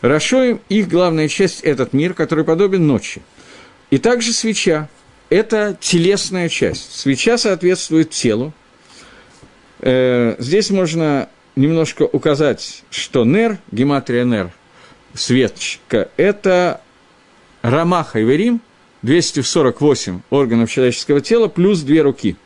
[0.02, 3.22] Рашоем, их главная часть– этот мир, который подобен ночи.
[3.90, 4.88] И также свеча,
[5.32, 6.94] это телесная часть.
[6.94, 8.52] Свеча соответствует телу.
[9.80, 14.50] Э, здесь можно немножко указать, что нер, гематрия нер,
[15.14, 16.82] светочка, это
[17.62, 18.60] рамаха и верим,
[19.02, 22.36] 248 органов человеческого тела плюс две руки.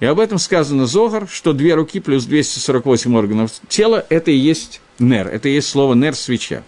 [0.00, 4.80] И об этом сказано Зогар, что две руки плюс 248 органов тела– это и есть
[4.98, 6.64] нер, это и есть слово нер– свеча.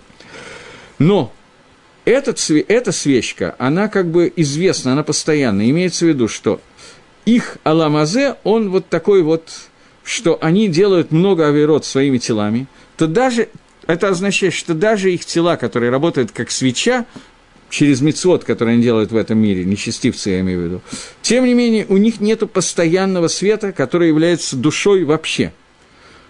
[0.98, 1.32] Но
[2.08, 5.68] этот, эта свечка, она как бы известна, она постоянна.
[5.68, 6.60] Имеется в виду, что
[7.26, 9.50] их аламазе, он вот такой вот,
[10.04, 12.66] что они делают много авирот своими телами,
[12.96, 13.50] то даже
[13.86, 17.04] это означает, что даже их тела, которые работают как свеча,
[17.68, 20.80] через мецвод, который они делают в этом мире, нечестивцы я имею в виду,
[21.20, 25.52] тем не менее у них нет постоянного света, который является душой вообще.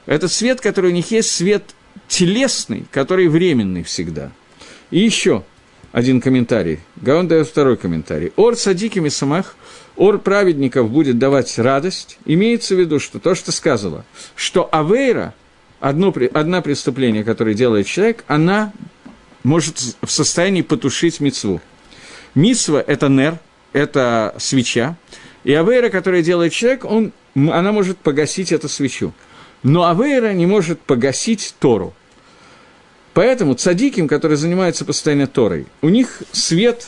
[0.07, 1.63] Этот свет, который у них есть, свет
[2.09, 4.33] телесный, который временный всегда.
[4.91, 5.45] И еще,
[5.93, 6.81] один комментарий.
[6.97, 8.33] Гаон дает второй комментарий.
[8.37, 9.57] Ор садиким и самах,
[9.97, 12.19] ор праведников будет давать радость.
[12.25, 15.35] Имеется в виду, что то, что сказала, что авейра,
[15.81, 18.73] одно, одно преступление, которое делает человек, она
[19.43, 21.61] может в состоянии потушить мицву.
[22.35, 23.39] Мицва– это нер,
[23.73, 24.97] это свеча,
[25.45, 29.13] и авейра, которая делает человек, он, она может погасить эту свечу.
[29.63, 31.95] Но авейра не может погасить Тору.
[33.19, 36.87] Поэтому цадиким, которые занимаются постоянно Торой, у них свет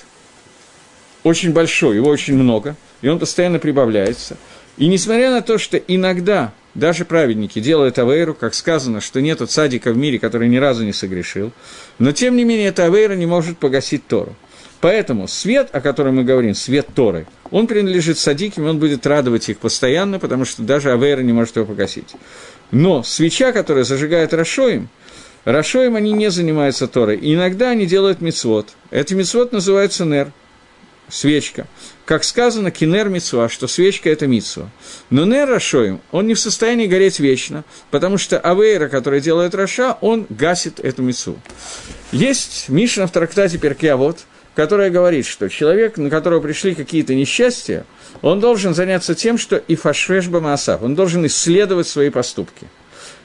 [1.24, 4.36] очень большой, его очень много, и он постоянно прибавляется.
[4.76, 9.90] И несмотря на то, что иногда даже праведники делают авейру, как сказано, что нету цадика
[9.90, 11.50] в мире, который ни разу не согрешил,
[11.98, 14.36] но тем не менее эта авейра не может погасить Тору.
[14.80, 19.58] Поэтому свет, о котором мы говорим, свет Торы, он принадлежит садиким, он будет радовать их
[19.58, 22.14] постоянно, потому что даже авейра не может его погасить.
[22.70, 24.88] Но свеча, которая зажигает Рашоим,
[25.44, 27.16] Рашоем они не занимаются Торой.
[27.16, 28.70] И иногда они делают мицвод.
[28.90, 30.32] Эти мицвод называется нер,
[31.08, 31.66] свечка.
[32.04, 34.68] Как сказано, кинер мицва, что свечка– это мицва.
[35.10, 39.96] Но нер Рашоем, он не в состоянии гореть вечно, потому что Авейра, который делает Раша,
[40.00, 41.38] он гасит эту мицву.
[42.12, 44.18] Есть Мишна в трактате Перкиавод,
[44.54, 47.86] которая говорит, что человек, на которого пришли какие-то несчастья,
[48.20, 52.66] он должен заняться тем, что и фашвешба маасав, он должен исследовать свои поступки.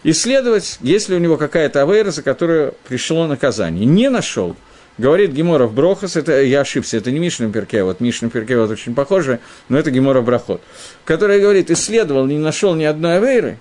[0.08, 3.86] Исследовать, если у него какая-то авейра, за которую пришло наказание.
[3.86, 4.56] Не нашел,
[5.00, 8.94] Говорит Геморов Брохас, это я ошибся, это не Мишна Перке, вот Мишна Перке вот очень
[8.94, 10.62] похоже, но это Геморов Брахот,
[11.04, 13.60] который говорит, исследовал, не нашел ни одной авейры,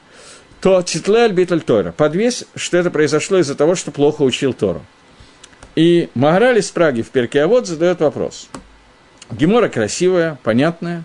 [0.61, 4.85] то Титлель Биталь Тора, подвесь, что это произошло из-за того, что плохо учил Тору.
[5.75, 8.49] И Магараль из Праги в Перке а вот задает вопрос.
[9.33, 11.05] Гемора красивая, понятная,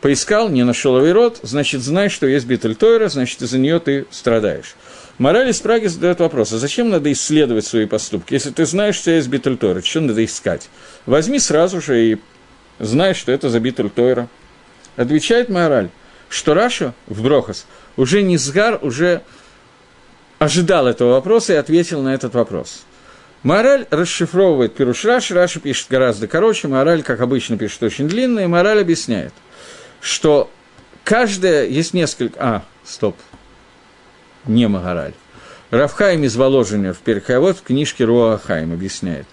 [0.00, 4.76] поискал, не нашел авирот, значит, знай, что есть Биталь Тойра, значит, из-за нее ты страдаешь.
[5.18, 8.34] Мораль из Праги задает вопрос, а зачем надо исследовать свои поступки?
[8.34, 10.68] Если ты знаешь, что есть Битультойра, что надо искать?
[11.06, 12.18] Возьми сразу же и
[12.78, 14.28] знай, что это за Битультойра.
[14.96, 15.90] Отвечает мораль,
[16.28, 19.22] что Раша в Брохас уже не сгар, уже
[20.38, 22.84] ожидал этого вопроса и ответил на этот вопрос.
[23.42, 28.46] Мораль расшифровывает Пируш Раши, Раши пишет гораздо короче, мораль, как обычно, пишет очень длинно, и
[28.46, 29.32] мораль объясняет,
[30.00, 30.50] что
[31.04, 32.38] каждая, есть несколько...
[32.38, 33.16] А, стоп,
[34.46, 35.14] не Магараль.
[35.70, 39.26] Равхайм из Воложения в Перхайвод в книжке Руахайм объясняет.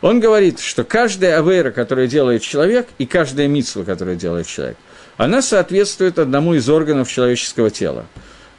[0.00, 4.76] Он говорит, что каждая авера, которую делает человек, и каждая митсва, которую делает человек,
[5.16, 8.06] она соответствует одному из органов человеческого тела.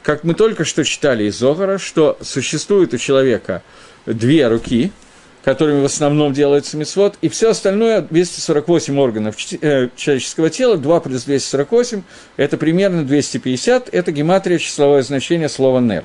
[0.02, 3.62] Как мы только что читали из Зогара, что существует у человека
[4.04, 4.92] две руки,
[5.44, 11.24] которыми в основном делается мисвод, и все остальное 248 органов э, человеческого тела, 2 плюс
[11.24, 12.02] 248,
[12.36, 16.04] это примерно 250, это гематрия, числовое значение слова «нер».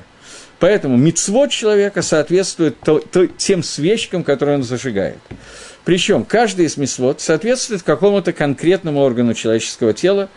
[0.58, 5.16] Поэтому мицвод человека соответствует то, то, тем свечкам, которые он зажигает.
[5.86, 10.28] Причем каждый из мицвод соответствует какому-то конкретному органу человеческого тела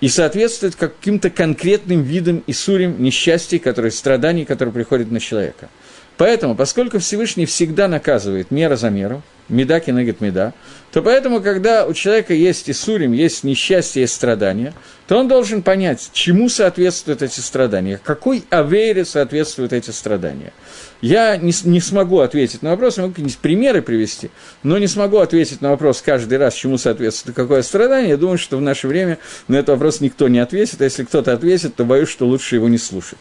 [0.00, 5.68] и соответствует каким-то конкретным видам и сурим несчастий, которые, страданий, которые приходят на человека–
[6.16, 10.52] Поэтому, поскольку Всевышний всегда наказывает мера за меру, меда кинегет меда,
[10.92, 14.72] то поэтому, когда у человека есть Исурим, есть несчастье, есть страдания,
[15.08, 20.52] то он должен понять, чему соответствуют эти страдания, какой авере соответствуют эти страдания.
[21.00, 24.30] Я не, не смогу ответить на вопрос, могу какие-нибудь примеры привести,
[24.62, 28.10] но не смогу ответить на вопрос каждый раз, чему соответствует какое страдание.
[28.10, 31.32] Я думаю, что в наше время на этот вопрос никто не ответит, а если кто-то
[31.32, 33.18] ответит, то боюсь, что лучше его не слушать.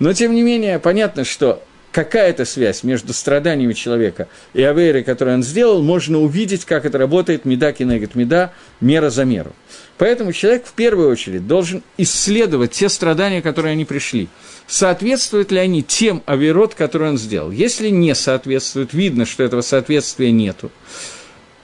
[0.00, 5.42] Но, тем не менее, понятно, что какая-то связь между страданиями человека и авейрой, которую он
[5.42, 9.52] сделал, можно увидеть, как это работает меда кинегет меда, мера за меру.
[9.98, 14.28] Поэтому человек в первую очередь должен исследовать те страдания, которые они пришли.
[14.66, 17.50] Соответствуют ли они тем авирот, которые он сделал?
[17.50, 20.72] Если не соответствуют, видно, что этого соответствия нету.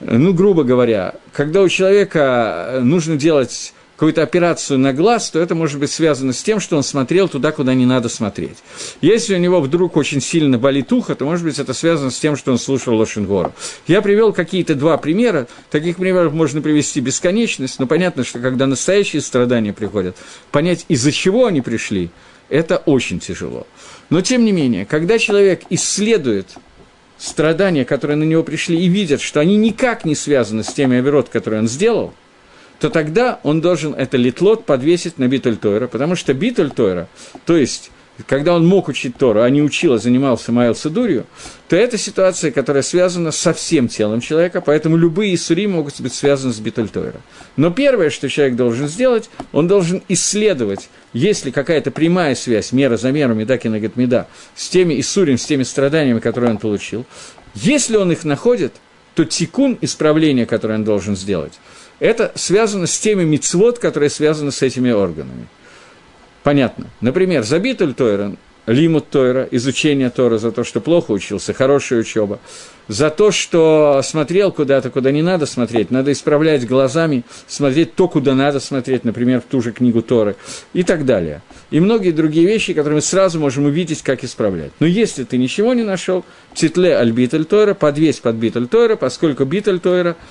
[0.00, 5.80] Ну, грубо говоря, когда у человека нужно делать какую-то операцию на глаз, то это может
[5.80, 8.58] быть связано с тем, что он смотрел туда, куда не надо смотреть.
[9.00, 12.36] Если у него вдруг очень сильно болит ухо, то, может быть, это связано с тем,
[12.36, 13.52] что он слушал Лошенгору.
[13.88, 19.20] Я привел какие-то два примера, таких примеров можно привести бесконечность, но понятно, что когда настоящие
[19.20, 20.16] страдания приходят,
[20.52, 22.10] понять, из-за чего они пришли,
[22.48, 23.66] это очень тяжело.
[24.10, 26.46] Но, тем не менее, когда человек исследует
[27.18, 31.30] страдания, которые на него пришли, и видят, что они никак не связаны с теми оверот,
[31.30, 32.14] которые он сделал–
[32.78, 37.08] то тогда он должен это литлот подвесить на битуль Тойра, потому что битуль Тойра,
[37.44, 37.90] то есть
[38.26, 41.26] когда он мог учить Тору, а не учил, а занимался Майл Садурью,
[41.68, 46.52] то это ситуация, которая связана со всем телом человека, поэтому любые исури могут быть связаны
[46.52, 47.20] с Битуль Тойра.
[47.56, 52.96] Но первое, что человек должен сделать, он должен исследовать, есть ли какая-то прямая связь, мера
[52.96, 57.06] за меру, медакина говорит, меда, с теми исурим, с теми страданиями, которые он получил.
[57.54, 58.74] Если он их находит,
[59.14, 61.54] то тикун, исправление, которое он должен сделать,
[62.00, 65.46] это связано с теми мицвод, которые связаны с этими органами.
[66.42, 66.86] Понятно.
[67.00, 72.38] Например, забитуль Тойра, лимут Тойра, изучение Тора за то, что плохо учился, хорошая учеба,
[72.86, 78.34] за то, что смотрел куда-то, куда не надо смотреть, надо исправлять глазами, смотреть то, куда
[78.34, 80.36] надо смотреть, например, в ту же книгу Торы
[80.72, 81.42] и так далее.
[81.70, 84.72] И многие другие вещи, которые мы сразу можем увидеть, как исправлять.
[84.80, 89.44] Но если ты ничего не нашел, титле аль биталь Тойра, подвесь под биталь Тойра, поскольку
[89.44, 90.16] биталь Тойра–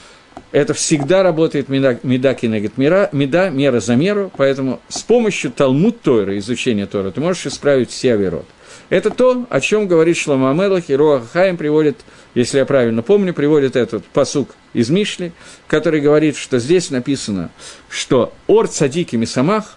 [0.52, 6.02] это всегда работает меда, меда кинегет мира, меда, мера за меру, поэтому с помощью Талмуд
[6.02, 8.46] Тойра, изучения Тора, ты можешь исправить все авирот.
[8.90, 11.98] Это то, о чем говорит Шлома Амелах, и Роа Хаим приводит,
[12.36, 15.34] если я правильно помню, приводит этот посук из Мишли,
[15.68, 17.50] который говорит, что здесь написано,
[17.90, 19.77] что Ор Цадики Мисамах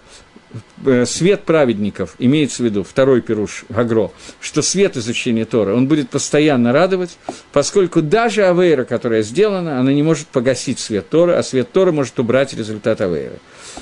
[1.05, 6.73] свет праведников, имеется в виду второй пируш Гагро, что свет изучения Тора, он будет постоянно
[6.73, 7.17] радовать,
[7.51, 12.19] поскольку даже Авейра, которая сделана, она не может погасить свет Тора, а свет Тора может
[12.19, 13.39] убрать результат Авейры.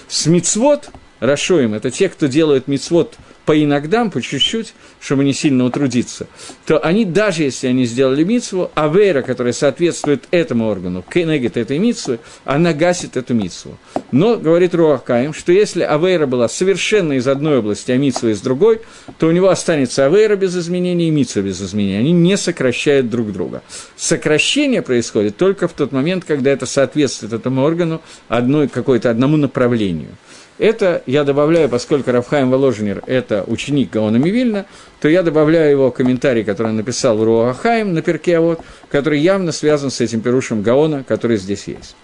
[0.08, 0.90] С мицвод
[1.20, 3.16] Рашоим– это те, кто делают мицвод
[3.50, 6.28] по иногдам, по чуть-чуть, чтобы не сильно утрудиться,
[6.68, 12.20] то они, даже если они сделали митсву, авейра, которая соответствует этому органу, кенегет этой митсвы,
[12.46, 13.80] она гасит эту митсву.
[14.12, 18.82] Но, говорит Руахкаим, что если авейра была совершенно из одной области, а митсва из другой,
[19.18, 21.98] то у него останется авейра без изменений и митсва без изменений.
[21.98, 23.64] Они не сокращают друг друга.
[23.96, 30.12] Сокращение происходит только в тот момент, когда это соответствует этому органу одной, какой-то одному направлению–
[30.60, 34.66] это я добавляю, поскольку Рафхайм Воложенер– это ученик Гаона Мивильна,
[35.02, 40.02] то я добавляю его комментарий, который написал Руахаим на перке, вот, который явно связан с
[40.02, 41.96] этим перушем Гаона, который здесь есть.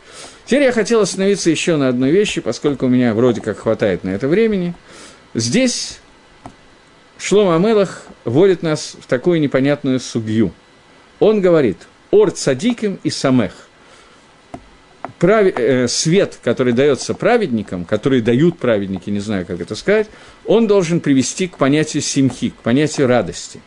[0.46, 4.10] Теперь я хотел остановиться еще на одной вещи, поскольку у меня вроде как хватает на
[4.10, 4.74] это времени.
[5.34, 6.00] Здесь
[7.18, 10.54] Шлома Амелах вводит нас в такую непонятную судью.
[11.20, 11.78] Он говорит
[12.12, 13.65] «Ор цадиким и самех»
[15.26, 20.08] прави, э, свет, который дается праведникам, который дают праведники, не знаю, как это сказать,
[20.46, 23.60] он должен привести к понятию симхи, к понятию радости.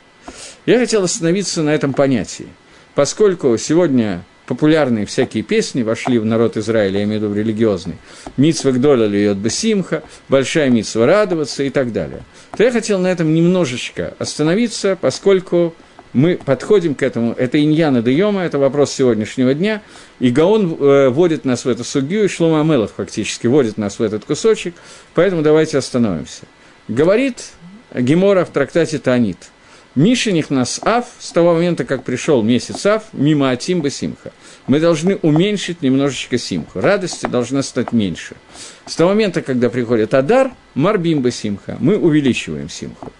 [0.67, 2.47] Я хотел остановиться на этом понятии,
[2.95, 7.97] поскольку сегодня популярные всякие песни вошли в народ Израиля, я имею в виду религиозный,
[8.37, 12.23] «Митсва гдоля льет бы симха», «Большая митсва радоваться» и так далее,
[12.57, 15.75] то я хотел на этом немножечко остановиться, поскольку
[16.13, 19.83] мы подходим к этому, это иньяна Дейома, это вопрос сегодняшнего дня,
[20.21, 24.03] и Гаон э, вводит нас в эту судью, и Шлома Амелов фактически вводит нас в
[24.03, 24.75] этот кусочек,
[25.15, 26.43] поэтому давайте остановимся.
[26.89, 27.53] Говорит
[27.95, 29.51] Гемора в трактате Таанит.
[29.95, 34.33] Мишених нас Ав, с того момента, как пришел месяц Ав, мимо Атимба Симха.
[34.67, 36.81] Мы должны уменьшить немножечко Симху.
[36.81, 38.37] Радости должна стать меньше.
[38.87, 43.13] С того момента, когда приходит Адар, Марбимба Симха, мы увеличиваем Симху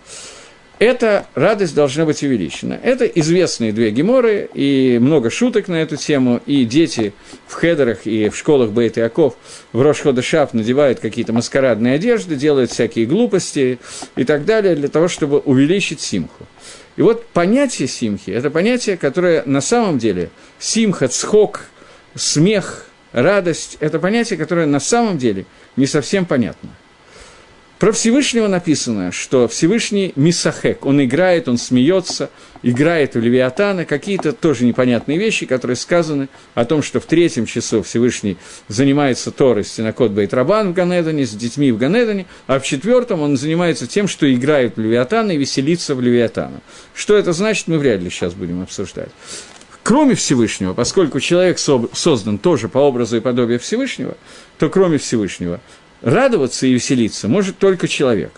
[0.79, 2.79] эта радость должна быть увеличена.
[2.83, 7.13] Это известные две геморы, и много шуток на эту тему, и дети
[7.47, 9.37] в хедерах и в школах Бейт и Аков
[9.73, 10.23] в Рошхода
[10.53, 13.79] надевают какие-то маскарадные одежды, делают всякие глупости
[14.15, 16.47] и так далее, для того, чтобы увеличить симху.
[16.97, 21.63] И вот понятие симхи– это понятие, которое на самом деле симха, цхок,
[22.15, 25.45] смех, радость– это понятие, которое на самом деле
[25.77, 26.71] не совсем понятно–
[27.79, 32.29] про Всевышнего написано, что Всевышний Мисахек, он играет, он смеется,
[32.65, 37.85] играет у Левиатана, какие-то тоже непонятные вещи, которые сказаны о том, что в третьем часу
[37.85, 43.23] Всевышний занимается Торой с Синакот Бейтрабан в Ганедане, с детьми в Ганедане, а в четвертом
[43.23, 46.61] он занимается тем, что играет в Левиатана и веселится в Левиатана.
[46.95, 49.11] Что это значит, мы вряд ли сейчас будем обсуждать.
[49.85, 54.17] Кроме Всевышнего, поскольку человек создан тоже по образу и подобию Всевышнего,
[54.59, 55.61] то кроме Всевышнего
[56.03, 58.33] радоваться и веселиться может только человек.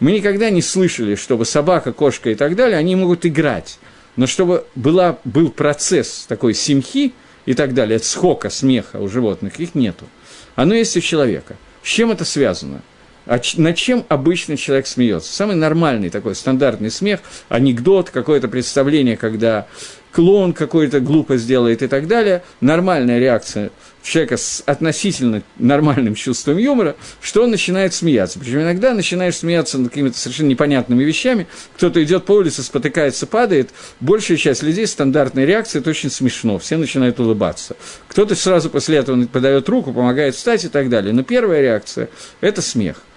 [0.00, 3.78] Мы никогда не слышали, чтобы собака, кошка и так далее, они могут играть.
[4.16, 7.12] Но чтобы была, был процесс такой семьи
[7.46, 10.06] и так далее, от схока, смеха у животных, их нету.
[10.54, 11.56] Оно есть у человека.
[11.82, 12.82] С чем это связано?
[13.26, 15.32] А над чем обычно человек смеется?
[15.32, 19.66] Самый нормальный такой стандартный смех, анекдот, какое-то представление, когда
[20.14, 22.44] клон какой-то глупо сделает и так далее.
[22.60, 23.70] Нормальная реакция
[24.02, 28.38] человека с относительно нормальным чувством юмора, что он начинает смеяться.
[28.38, 33.70] Причем иногда начинаешь смеяться над какими-то совершенно непонятными вещами, кто-то идет по улице, спотыкается, падает,
[34.00, 37.76] большая часть людей стандартная реакция, это очень смешно, все начинают улыбаться.
[38.08, 41.14] Кто-то сразу после этого подает руку, помогает встать и так далее.
[41.14, 42.08] Но первая реакция–
[42.40, 43.02] это смех–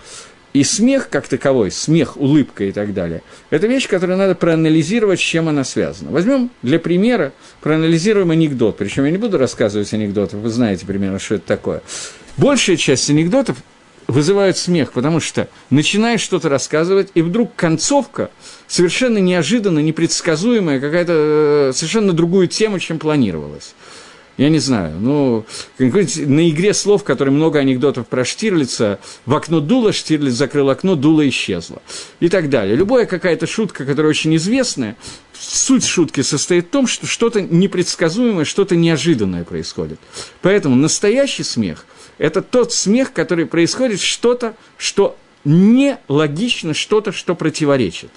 [0.57, 5.23] и смех как таковой, смех, улыбка и так далее, это вещь, которую надо проанализировать, с
[5.23, 6.09] чем она связана.
[6.09, 7.31] Возьмем для примера,
[7.61, 8.75] проанализируем анекдот.
[8.77, 11.83] Причем я не буду рассказывать анекдоты, вы знаете примерно, что это такое.
[12.37, 13.57] Большая часть анекдотов
[14.07, 18.31] вызывают смех, потому что начинаешь что-то рассказывать, и вдруг концовка
[18.67, 23.75] совершенно неожиданно, непредсказуемая, какая-то э, совершенно другую тему, чем планировалось
[24.37, 25.45] я не знаю, ну,
[25.79, 31.27] на игре слов, которые много анекдотов про Штирлица, в окно дуло, Штирлиц закрыл окно, дуло
[31.27, 31.81] исчезло.
[32.19, 32.75] И так далее.
[32.75, 34.95] Любая какая-то шутка, которая очень известная,
[35.33, 39.99] суть шутки состоит в том, что что-то непредсказуемое, что-то неожиданное происходит.
[40.43, 41.87] Поэтому настоящий смех–
[42.19, 48.11] это тот смех, который происходит что-то, что нелогично, что-то, что противоречит.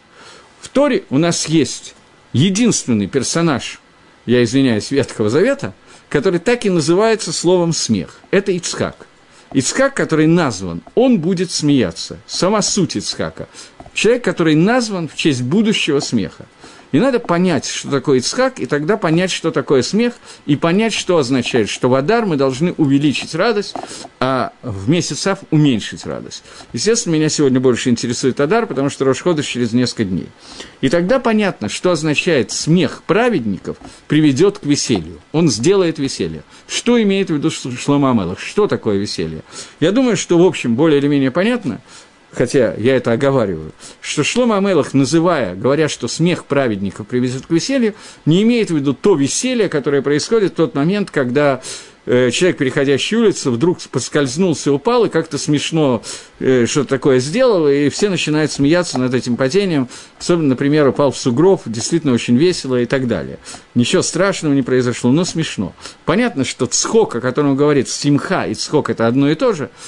[0.60, 1.94] В Торе у нас есть
[2.34, 3.80] единственный персонаж,
[4.26, 5.72] я извиняюсь, Ветхого Завета–
[6.10, 8.20] который так и называется словом «смех».
[8.30, 9.06] Это Ицхак.
[9.54, 12.18] Ицхак, который назван, он будет смеяться.
[12.26, 13.48] Сама суть Ицхака.
[13.94, 16.46] Человек, который назван в честь будущего смеха.
[16.92, 20.14] И надо понять, что такое Ицхак, и тогда понять, что такое смех,
[20.46, 23.74] и понять, что означает, что в Адар мы должны увеличить радость,
[24.18, 26.42] а в месяц Ав уменьшить радость.
[26.72, 30.28] Естественно, меня сегодня больше интересует Адар, потому что Рошходыш через несколько дней.
[30.80, 33.76] И тогда понятно, что означает смех праведников
[34.08, 35.20] приведет к веселью.
[35.32, 36.42] Он сделает веселье.
[36.66, 38.40] Что имеет в виду Шлома Амелах?
[38.40, 39.42] Что такое веселье?
[39.78, 41.80] Я думаю, что, в общем, более или менее понятно–
[42.32, 47.94] хотя я это оговариваю, что Шлома Амелах, называя, говоря, что смех праведников приведет к веселью,
[48.26, 51.60] не имеет в виду то веселье, которое происходит в тот момент, когда
[52.06, 56.02] э, человек, переходящий улицу, вдруг поскользнулся, упал и как-то смешно
[56.38, 61.18] э, что-то такое сделал, и все начинают смеяться над этим падением, особенно, например, упал в
[61.18, 63.38] сугроб, действительно очень весело и так далее.
[63.74, 65.74] Ничего страшного не произошло, но смешно.
[66.04, 69.70] Понятно, что цхок, о котором говорит Симха и цхок– это одно и то же–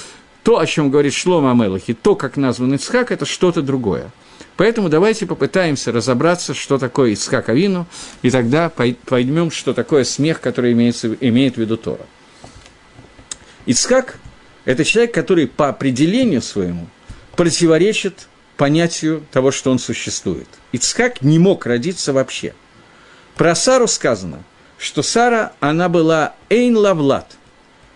[0.43, 4.11] то, о чем говорит Шлома Амелах, и то, как назван Ицхак, это что-то другое.
[4.57, 7.87] Поэтому давайте попытаемся разобраться, что такое Ицхак Авину,
[8.21, 12.05] и тогда поймем, что такое смех, который имеется, имеет в виду Тора.
[13.65, 14.19] Ицхак–
[14.65, 16.87] это человек, который по определению своему
[17.35, 18.27] противоречит
[18.57, 20.47] понятию того, что он существует.
[20.73, 22.53] Ицхак не мог родиться вообще.
[23.35, 24.43] Про Сару сказано,
[24.77, 27.37] что Сара, она была אין לה ולד–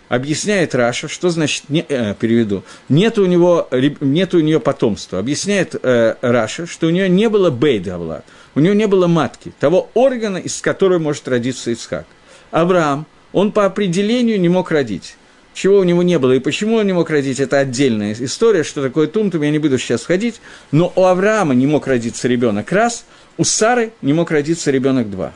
[0.08, 3.68] Объясняет Раши, что значит, не, э, переведу, нет у, него,
[4.00, 5.18] нет у нее потомства.
[5.18, 8.22] Объясняет э, Раши, что у нее не было בית ולד
[8.54, 12.06] у нее не было матки, того органа, из которого может родиться Ицхак.
[12.50, 15.16] Авраам, он по определению не мог родить.
[15.54, 18.82] Чего у него не было и почему он не мог родить, это отдельная история, что
[18.82, 20.40] такое טומטום, я не буду сейчас входить.
[20.70, 23.04] Но у Авраама не мог родиться ребенок раз,
[23.36, 25.34] у Сары не мог родиться ребенок два.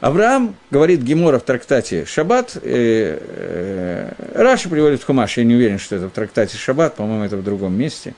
[0.00, 5.78] Авраам, говорит Гемора в трактате Шаббат, э, э, Раши приводит в Хумаш, я не уверен,
[5.78, 8.14] что это в трактате Шаббат, по-моему, это в другом месте.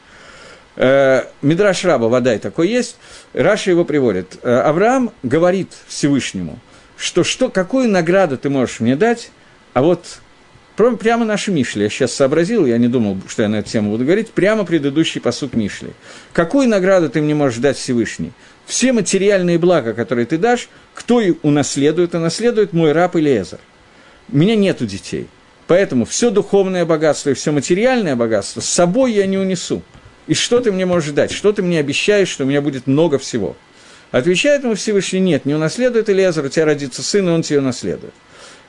[0.76, 2.96] Э, Мидраш Раба, ודאי такой есть,
[3.32, 4.38] Раши его приводит.
[4.42, 6.60] Э, Авраам говорит Всевышнему,
[6.96, 9.30] что, что какую награду ты можешь мне дать,
[9.74, 10.20] а вот
[10.74, 14.04] Прямо наши Мишли, я сейчас сообразил, я не думал, что я на эту тему буду
[14.04, 15.90] говорить, прямо предыдущий פסוק Мишли.
[16.32, 18.32] Какую награду ты мне можешь дать Всевышний?
[18.66, 22.14] Все материальные блага, которые ты дашь, кто их унаследует?
[22.14, 23.58] Унаследует мой раб Илиезер.
[24.32, 25.28] У меня нету детей.
[25.66, 29.82] Поэтому все духовное богатство и все материальное богатство с собой я не унесу.
[30.26, 31.32] И что ты мне можешь дать?
[31.32, 33.56] Что ты мне обещаешь, что у меня будет много всего?
[34.10, 38.12] Отвечает ему Всевышний, нет, не унаследует Илиезер, у тебя родится сын, и он тебе унаследует.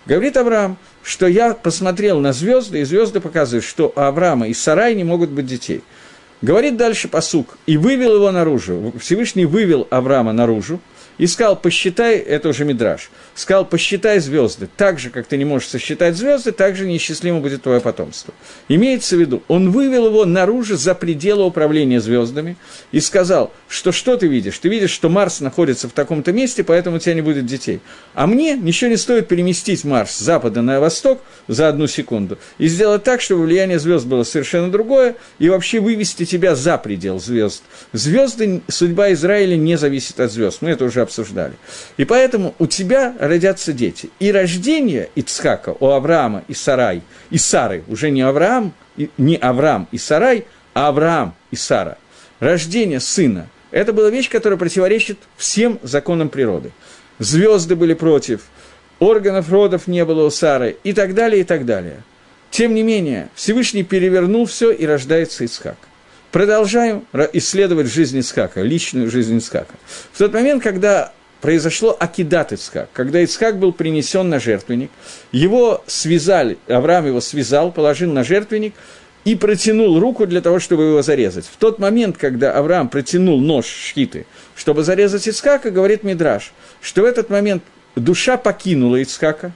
[0.06, 4.96] Говорит Авраам, что я посмотрел на звезды, и звезды показывают, что у Авраама и Сарай
[4.96, 5.82] не могут быть детей.
[6.44, 8.94] Говорит дальше посук, и вывел его наружу.
[9.00, 10.82] Всевышний вывел Авраама наружу,
[11.18, 15.70] и сказал, посчитай, это уже Мидраж, сказал, посчитай звезды, так же, как ты не можешь
[15.70, 18.34] сосчитать звезды, так же неисчислимо будет твое потомство.
[18.68, 22.58] Имеется в виду, он вывел его наружу за пределы управления звездами
[22.92, 24.58] и сказал, что что ты видишь?
[24.60, 27.82] Ты видишь, что Марс находится в таком-то месте, поэтому у тебя не будет детей.
[28.14, 32.68] А мне ничего не стоит переместить Марс с запада на восток за одну секунду и
[32.68, 37.64] сделать так, чтобы влияние звезд было совершенно другое, и вообще вывести тебя за предел звезд.
[37.92, 40.62] Звезды, судьба Израиля не зависит от звезд.
[40.62, 41.54] Мы это уже обсуждали.
[41.98, 44.10] И поэтому у тебя родятся дети.
[44.20, 48.74] И рождение Ицхака у Авраама и Сарай, и Сары, уже не Авраам,
[49.18, 51.98] не Авраам и Сарай, а Авраам и Сара.
[52.40, 56.72] Рождение сына– это была вещь, которая противоречит всем законам природы.
[57.20, 58.42] Звезды были против,
[59.00, 62.04] органов родов не было у Сары и так далее, и так далее.
[62.52, 65.78] Тем не менее, Всевышний перевернул все и рождается Исхак.
[66.34, 69.76] Продолжаем исследовать жизнь Ицхака, личную жизнь Ицхака.
[70.12, 74.90] В тот момент, когда произошло Акидат Ицхак, когда Ицхак был принесен на жертвенник,
[75.32, 78.74] его связали, Авраам его связал, положил на жертвенник
[79.26, 81.46] и протянул руку для того, чтобы его зарезать.
[81.46, 84.26] В тот момент, когда Авраам протянул нож шхиты,
[84.56, 87.62] чтобы зарезать Ицхака, говорит Мидраш, что в этот момент
[87.96, 89.52] душа покинула Ицхака,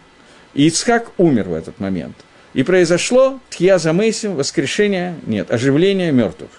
[0.53, 2.17] и Ицхак умер в этот момент.
[2.53, 6.51] И произошло Тья Замейсим, воскрешение, нет, оживление мертвых.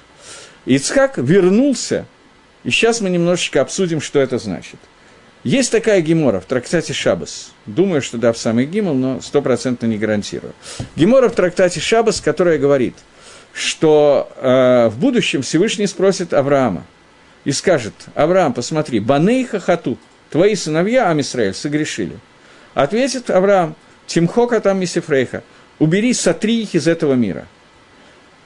[0.69, 2.05] Ицхак вернулся,
[2.62, 4.79] и сейчас мы немножечко обсудим, что это значит.
[5.43, 7.53] Есть такая гемора в трактате Шабас.
[7.64, 10.53] Думаю, что да, в самый гимл, но стопроцентно не гарантирую.
[10.95, 12.95] Гемора в трактате Шабас, которая говорит,
[13.55, 16.85] что э, в будущем Всевышний спросит Авраама
[17.45, 19.97] и скажет, Авраам, посмотри, Баней Хахату,
[20.29, 22.19] твои сыновья, Амисраэль, согрешили.
[22.75, 23.75] Ответит Авраам,
[24.07, 25.45] Тимхока там Мисифрейха,
[25.79, 27.49] убери, сотри их из этого мира–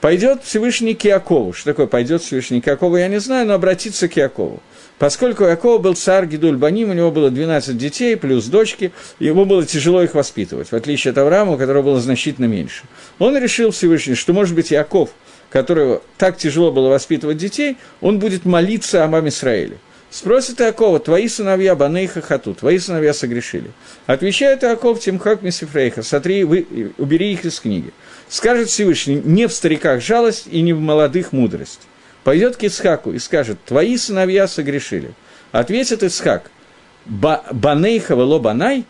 [0.02, 1.52] Пойдет Всевышний к Иакову.
[1.52, 4.60] Что такое пойдет Всевышний к Иакову, я не знаю, но обратиться к Иакову.
[4.98, 8.90] Поскольку Иаков был царь Гидуль Баним, у него было 12 детей плюс дочки,
[9.20, 12.82] ему было тяжело их воспитывать, в отличие от Авраама, у которого было значительно меньше.
[13.20, 15.10] Он решил Всевышний, что, может быть, Иаков,
[15.50, 19.78] которого так тяжело было воспитывать детей, он будет молиться о маме Израиле.
[20.12, 23.70] Спросит Иакова, твои сыновья Банейха Хату, твои сыновья согрешили.
[24.04, 27.94] Отвечает Иаков, Тимхак Месифрейха, сотри, вы, убери их из книги.
[28.28, 31.80] Скажет Всевышний, не в стариках жалость и не в молодых мудрость.
[32.24, 35.14] Пойдет к Исхаку и скажет, твои сыновья согрешили.
[35.50, 36.50] Ответит Исхак,
[37.06, 38.84] Банейха вело Банай,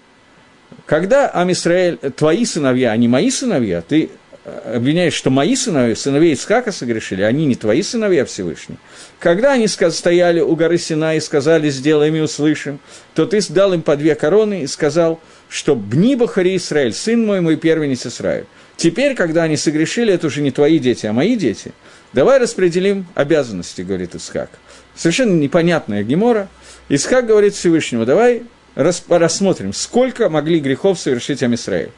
[0.87, 4.11] когда Амисраэль, твои сыновья, а не мои сыновья, ты
[4.45, 8.77] обвиняешь, что мои сыновья, сыновей Ицхака согрешили, они не твои сыновья Всевышний.
[9.19, 12.81] Когда они стояли у горы Сина и сказали, сделаем и услышим,
[13.15, 17.41] то ты дал им по две короны и сказал, что «Бниба Хари Исраэль, сын мой,
[17.41, 18.47] мой первенец Исраиль».
[18.77, 21.73] Теперь, когда они согрешили, это уже не твои дети, а мои дети.
[22.13, 24.51] Давай распределим обязанности, говорит Исхак.
[24.97, 26.49] Совершенно непонятная гемора.
[26.89, 28.43] Исхак говорит Всевышнему, давай
[28.75, 31.91] рассмотрим, сколько могли грехов совершить Амисраэль.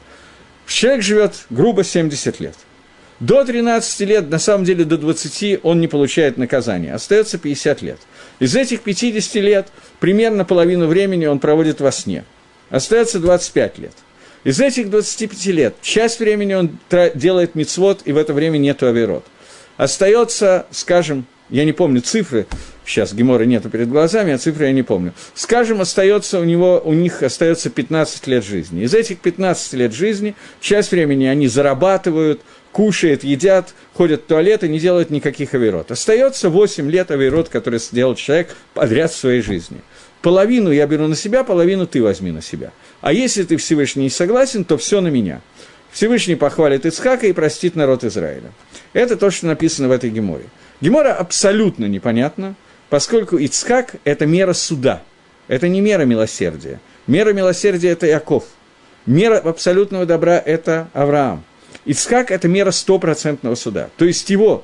[0.67, 2.55] Человек живет грубо 70 лет.
[3.19, 7.99] До 13 лет, на самом деле до 20, он не получает наказания, остается 50 лет.
[8.39, 9.67] Из этих 50 лет
[9.99, 12.25] примерно половину времени он проводит во сне.
[12.69, 13.93] Остается 25 лет.
[14.43, 16.77] Из этих 25 лет часть времени он
[17.15, 19.25] делает мицвод, и в это время нет авирот.
[19.77, 22.47] Остается, скажем, я не помню цифры,
[22.85, 25.13] сейчас Гемора нету перед глазами, а цифры я не помню.
[25.33, 28.83] Скажем, остается у него, у них остается 15 лет жизни.
[28.83, 32.41] Из этих 15 лет жизни часть времени они зарабатывают,
[32.71, 35.91] кушают, едят, ходят в туалет и не делают никаких авирот.
[35.91, 39.81] Остается 8 лет авирот, которые сделал человек подряд в своей жизни.
[40.21, 42.71] Половину я беру на себя, половину ты возьми на себя.
[43.01, 45.41] А если ты Всевышний не согласен, то все на меня.
[45.91, 48.51] Всевышний похвалит Ицхака и простит народ Израиля.
[48.91, 50.45] Это то, что написано в этой геморе.
[50.81, 52.55] Гемора абсолютно непонятна,
[52.89, 55.01] поскольку Ицхак– это мера суда,
[55.47, 56.79] это не мера милосердия.
[57.07, 58.45] Мера милосердия– это Яков.
[59.05, 61.43] Мера абсолютного добра– это Авраам.
[61.85, 63.89] Ицхак– это мера стопроцентного суда.
[63.97, 64.63] То есть его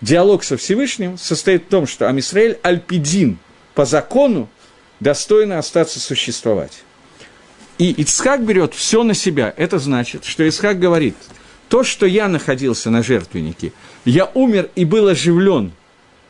[0.00, 3.38] диалог со Всевышним состоит в том, что Амисраэль Альпидин
[3.74, 4.48] по закону
[5.00, 6.82] достойно остаться существовать.
[7.78, 9.52] И Ицхак берет все на себя.
[9.56, 11.14] Это значит, что Ицхак говорит–
[11.68, 13.72] то, что я находился на жертвеннике,
[14.04, 15.72] я умер и был оживлен,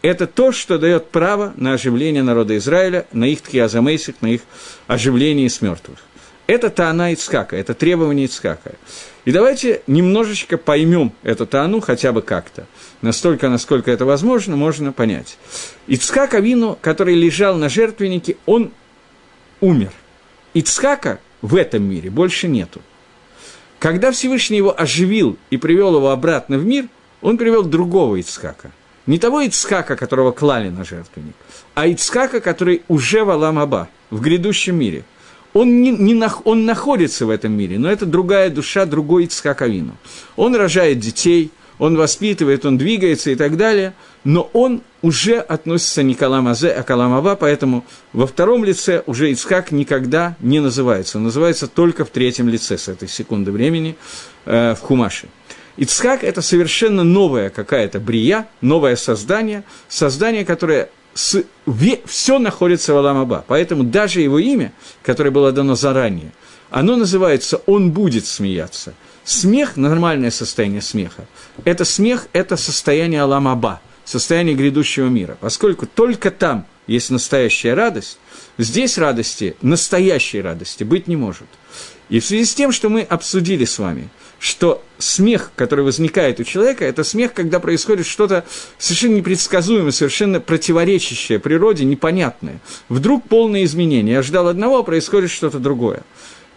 [0.02, 4.42] это то, что дает право на оживление народа Израиля, на их тхиазамейсик, на их
[4.86, 5.98] оживление с мертвых.
[6.46, 8.74] Это Таана Ицхака, это требование Ицхака.
[9.24, 12.66] И давайте немножечко поймем эту Таану хотя бы как-то.
[13.02, 15.38] Настолько, насколько это возможно, можно понять.
[15.88, 18.70] Ицхак Авину, который лежал на жертвеннике, он
[19.60, 19.90] умер.
[20.54, 22.80] Ицхака в этом мире больше нету.
[23.78, 26.88] Когда Всевышний его оживил и привел его обратно в мир,
[27.20, 28.70] он привел другого Ицхака.
[29.06, 31.34] Не того Ицхака, которого клали на жертвенник,
[31.74, 35.04] а Ицхака, который уже в Аламаба, в грядущем мире.
[35.52, 39.62] Он, не, не нах, он находится в этом мире, но это другая душа, другой Ицхак
[39.62, 39.96] Авину.
[40.36, 43.94] Он рожает детей, он воспитывает, он двигается и так далее,
[44.26, 49.30] но он уже относится не к Аламазе, а к Аламава, поэтому во втором лице уже
[49.30, 51.18] Ицхак никогда не называется.
[51.18, 53.96] Он называется только в третьем лице с этой секунды времени
[54.44, 55.28] э, в Хумаше.
[55.76, 61.44] Ицхак– это совершенно новая какая-то брия, новое создание, создание, которое с,
[62.06, 63.44] все находится в Аламаба.
[63.46, 64.72] Поэтому даже его имя,
[65.04, 66.32] которое было дано заранее,
[66.70, 68.94] оно называется «Он будет смеяться».
[69.22, 71.26] Смех– нормальное состояние смеха.
[71.64, 75.36] Это смех– это состояние Аламаба, состояние грядущего мира.
[75.40, 78.18] Поскольку только там есть настоящая радость,
[78.56, 81.48] здесь радости, настоящей радости быть не может.
[82.08, 86.44] И в связи с тем, что мы обсудили с вами, что смех, который возникает у
[86.44, 88.44] человека, это смех, когда происходит что-то
[88.78, 92.60] совершенно непредсказуемое, совершенно противоречащее природе, непонятное.
[92.88, 94.14] Вдруг полное изменение.
[94.14, 96.02] Я ждал одного, а происходит что-то другое.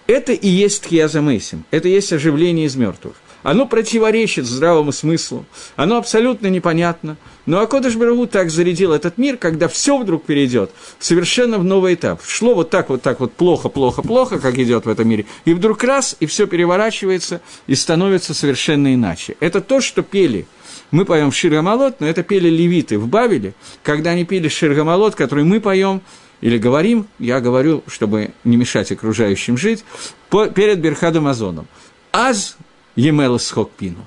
[0.05, 3.15] Это и есть Тхияза Мейсим, это и есть оживление из мертвых.
[3.43, 7.17] Оно противоречит здравому смыслу, оно абсолютно непонятно.
[7.45, 12.21] Но Акодыш Барагу так зарядил этот мир, когда все вдруг перейдет совершенно в новый этап.
[12.23, 15.53] Шло вот так, вот так вот плохо, плохо, плохо, как идет в этом мире, и
[15.53, 19.35] вдруг раз, и все переворачивается и становится совершенно иначе.
[19.39, 20.45] Это то, что пели
[20.91, 25.59] мы поем Ширгамалот, но это пели левиты в Бавеле, когда они пели Ширгамалот, который мы
[25.59, 26.01] поем
[26.41, 29.83] или говорим, я говорю, чтобы не мешать окружающим жить,
[30.29, 31.67] по, перед Берхадом Азоном.
[32.11, 32.57] Аз
[32.99, 34.05] емела схок пину.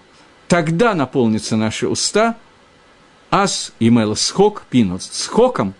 [0.48, 2.36] Тогда наполнятся наши уста,
[3.30, 4.98] аз емела схок пину.
[5.00, 5.74] Схоком,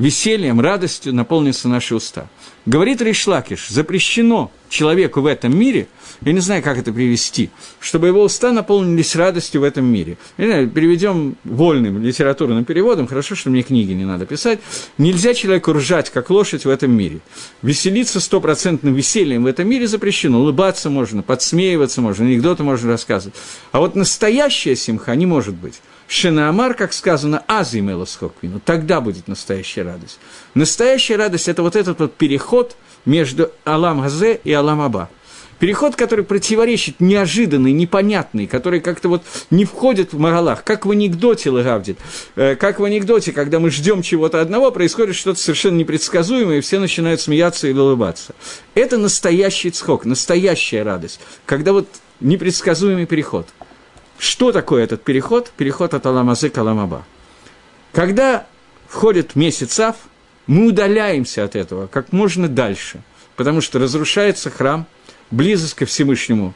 [0.00, 2.28] весельем, радостью наполнятся наши уста.
[2.66, 5.88] Говорит Ришлакиш, запрещено человеку в этом мире–
[6.22, 7.48] я не знаю, как это привести,
[7.80, 10.18] чтобы его уста наполнились радостью в этом мире.
[10.36, 14.58] Знаю, переведем вольным литературным переводом, хорошо, что мне книги не надо писать.
[14.98, 17.20] Нельзя человеку ржать, как лошадь в этом мире.
[17.62, 20.40] Веселиться стопроцентным весельем в этом мире запрещено.
[20.40, 23.34] Улыбаться можно, подсмеиваться можно, анекдоты можно рассказывать.
[23.72, 25.80] А вот настоящая симха не может быть.
[26.10, 30.18] Шинаамар, как сказано, азы мелосхоквину, тогда будет настоящая радость.
[30.54, 35.08] Настоящая радость– это вот этот вот переход между Алам Газе и Алам Аба–
[35.60, 41.50] Переход, который противоречит неожиданный, непонятный, который как-то вот не входит в Магалах, как в анекдоте
[41.50, 41.98] Лагавдит,
[42.34, 46.80] э, как в анекдоте, когда мы ждем чего-то одного, происходит что-то совершенно непредсказуемое, и все
[46.80, 48.34] начинают смеяться или улыбаться.
[48.74, 51.86] Это настоящий цхок, настоящая радость, когда вот
[52.20, 53.46] непредсказуемый переход.
[54.20, 55.50] Что такое этот переход?
[55.56, 57.04] Переход от Аламазы к Аламаба.
[57.92, 58.46] Когда
[58.86, 59.96] входит месяц Ав,
[60.46, 63.00] мы удаляемся от этого как можно дальше,
[63.34, 64.86] потому что разрушается храм–
[65.30, 66.54] близость ко Всевышнему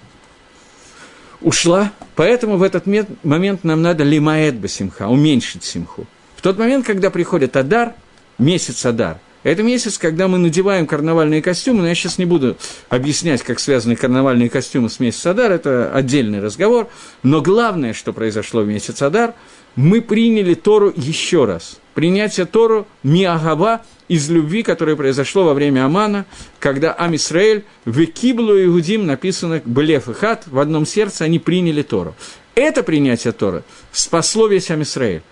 [1.40, 2.86] ушла, поэтому в этот
[3.22, 6.06] момент нам надо лимаэт басимха, уменьшить симху.
[6.36, 7.94] В тот момент, когда приходит Адар,
[8.38, 12.56] месяц Адар, это месяц, когда мы надеваем карнавальные костюмы, но я сейчас не буду
[12.88, 16.88] объяснять, как связаны карнавальные костюмы с месяцем Адар, это отдельный разговор,
[17.22, 19.34] но главное, что произошло в месяц Адар,
[19.76, 21.78] мы приняли Тору еще раз.
[21.94, 26.26] Принятие Тору Миагава из любви, которое произошло во время Амана,
[26.58, 31.82] когда Амисраэль в Киблу и Иудим написано «Блеф и Хат», в одном сердце они приняли
[31.82, 32.14] Тору.
[32.54, 35.22] Это принятие Торы спасло весь Амисраэль.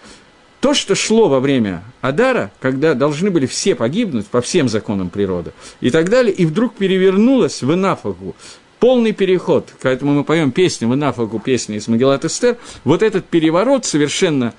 [0.63, 5.51] То, что шло во время Адара, когда должны были все погибнуть по всем законам природы
[5.81, 8.37] и так далее, и вдруг перевернулось в Инафагу,
[8.79, 13.87] полный переход, поэтому мы поем песню в Инафагу, песни из Магеллат Эстер, вот этот переворот
[13.87, 14.55] совершенно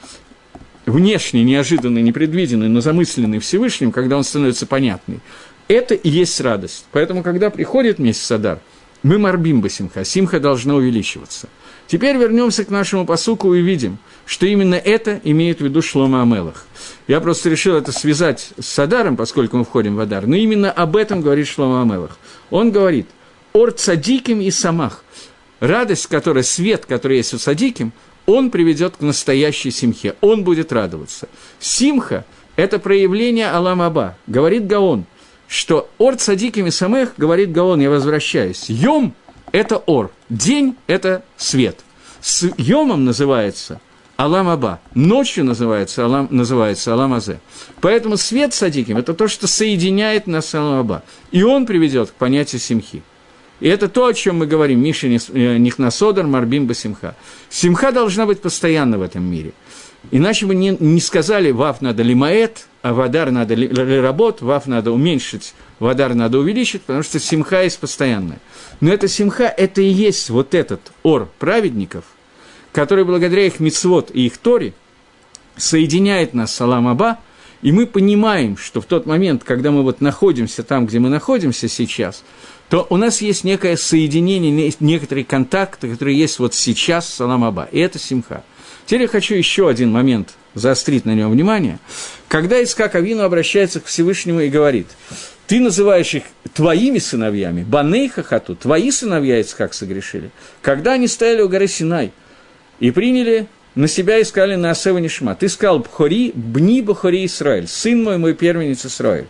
[0.85, 5.21] внешне неожиданный, непредвиденный, но замысленный Всевышним, когда он становится понятный,
[5.69, 6.85] это и есть радость.
[6.91, 8.59] Поэтому, когда приходит месяц Адар,
[9.03, 11.47] мы морбим бы симха, симха должна увеличиваться.
[11.93, 16.65] Теперь вернемся к нашему посуку и видим, что именно это имеет в виду Шлома Амелах.
[17.07, 20.95] Я просто решил это связать с Адаром, поскольку мы входим в Адар, но именно об
[20.95, 22.17] этом говорит Шлома Амелах.
[22.49, 23.05] Он говорит,
[23.53, 25.03] «Ор цадиким и самах».
[25.59, 27.93] Радость, которая, свет, который есть у садиким,
[28.25, 31.29] он приведет к настоящей симхе, он будет радоваться.
[31.59, 32.25] Симха–
[32.55, 35.05] это проявление Аламаба, говорит Гаон,
[35.47, 39.13] что Ор Цадикими Самех, говорит Гаон, я возвращаюсь, Йом–
[39.53, 41.79] это Ор, день– это свет.
[42.19, 43.79] С Йомом называется
[44.17, 47.39] Аламаба, ночью называется, Алам, называется Аламазе.
[47.79, 52.59] Поэтому свет Садиким– это то, что соединяет нас с Аламаба, и он приведет к понятию
[52.59, 53.03] симхи.
[53.59, 57.15] И это то, о чем мы говорим, Миша э, Нихнасодар, Марбим Басимха.
[57.49, 59.53] Симха должна быть постоянно в этом мире.
[60.11, 63.67] Иначе мы не, не сказали, вав надо лимаэт, вадар надо ли,
[63.99, 68.39] работ, вав надо уменьшить, вадар надо увеличить, потому что симха есть постоянная.
[68.81, 72.03] Но эта симха, это и есть вот этот ор праведников,
[72.71, 74.73] который благодаря их мицвод и их торе
[75.55, 77.19] соединяет нас с Алам Аба,
[77.61, 81.69] и мы понимаем, что в тот момент, когда мы вот находимся там, где мы находимся
[81.69, 82.23] сейчас–
[82.73, 87.77] то у нас есть некое соединение, некоторые контакты, которые есть вот сейчас с Саламаба, и
[87.77, 88.43] это Симха.
[88.87, 91.77] Теперь я хочу еще один момент заострить на нем внимание.
[92.33, 94.87] Когда Искак Авину обращается к Всевышнему и говорит,
[95.45, 96.23] ты называешь их
[96.55, 100.31] твоими сыновьями, Баней Хахату, твои сыновья Искак согрешили,
[100.63, 102.11] когда они стояли у горы Синай
[102.79, 105.35] и приняли на себя искали на Асева Нишма.
[105.35, 109.27] Ты сказал Бхори, Бни Бхори Исраиль, сын мой, мой первенец Исраиль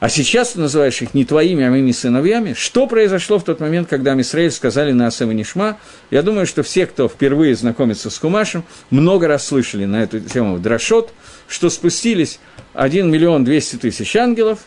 [0.00, 3.88] а сейчас ты называешь их не твоими, а моими сыновьями, что произошло в тот момент,
[3.88, 5.78] когда Мисраиль сказали на Асем и Нишма?
[6.10, 10.54] Я думаю, что все, кто впервые знакомится с Кумашем, много раз слышали на эту тему
[10.54, 11.12] в Драшот,
[11.48, 12.38] что спустились
[12.74, 14.60] 1 миллион 200 тысяч ангелов,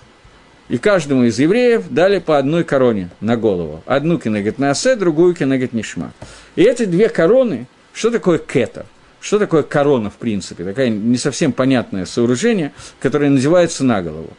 [0.67, 3.83] и каждому из евреев дали по одной короне на голову.
[3.85, 6.11] Одну кенегет Наасе, другую кенегет Нишма.
[6.55, 8.85] И эти две короны, что такое кетер?
[9.19, 10.63] Что такое корона, в принципе?
[10.63, 14.31] Такое не совсем понятное сооружение, которое надевается на голову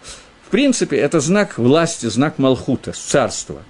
[0.53, 3.63] принципе, это знак власти, знак Малхута, царства.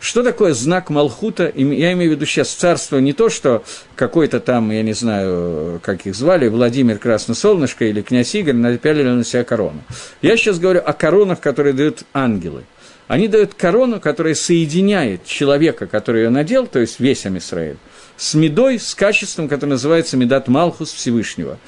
[0.00, 1.52] Что такое знак Малхута?
[1.54, 3.64] Я имею в виду сейчас царство не то, что
[3.96, 9.24] какой-то там, я не знаю, как их звали, Владимир Красносолнышко или князь Игорь напялили на
[9.24, 9.82] себя корону.
[10.22, 12.62] Я сейчас говорю о коронах, которые дают ангелы.
[13.08, 17.78] Они дают корону, которая соединяет человека, который ее надел, то есть весь Амисраэль,
[18.16, 21.58] с медой, с качеством, которое называется медат Малхус Всевышнего,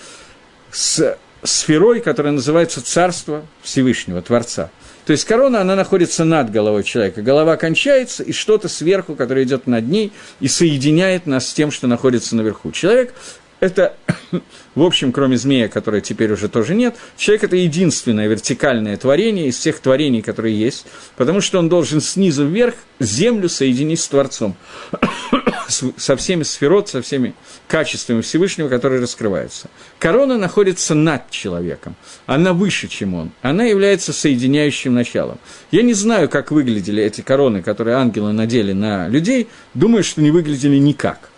[0.71, 4.71] с сферой, которая называется Царство Всевышнего, Творца.
[5.07, 7.23] То есть корона, она находится над головой человека.
[7.23, 11.87] Голова кончается, и что-то сверху, которое идет над ней, и соединяет нас с тем, что
[11.87, 12.71] находится наверху.
[12.73, 13.15] Человек–
[13.61, 13.95] это,
[14.75, 19.59] в общем, кроме змея, которой теперь уже тоже нет, человек– это единственное вертикальное творение из
[19.59, 20.87] всех творений, которые есть,
[21.17, 24.57] потому что он должен снизу вверх землю соединить с Творцом
[25.69, 27.35] со всеми сферот, со всеми
[27.69, 29.69] качествами Всевышнего, которые раскрываются.
[29.99, 31.95] Корона находится над человеком,
[32.27, 35.39] она выше, чем он, она является соединяющим началом.
[35.71, 40.31] Я не знаю, как выглядели эти короны, которые ангелы надели на людей, думаю, что не
[40.31, 41.30] выглядели никак.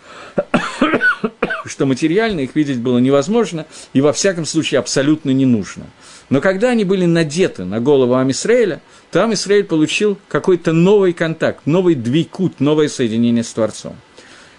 [1.69, 5.85] Что материально их видеть было невозможно и, во всяком случае, абсолютно не нужно.
[6.29, 11.95] Но когда они были надеты на голову Амисраэля, то Амисраэль получил какой-то новый контакт, новый
[11.95, 13.95] двикут, новое соединение с Творцом.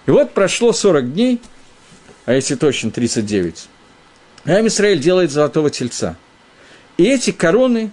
[0.06, 1.40] И вот прошло 40 дней,
[2.26, 3.68] а если точно 39,
[4.44, 6.16] и Амисраэль делает золотого тельца.
[6.96, 7.90] И эти короны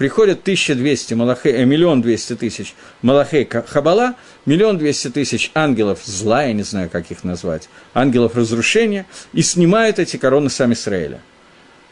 [0.00, 4.14] приходят 1200 малахей, э, миллион двести тысяч малахей хабала,
[4.46, 9.98] миллион двести тысяч ангелов зла, я не знаю, как их назвать, ангелов разрушения, и снимают
[9.98, 11.20] эти короны сам Израиля.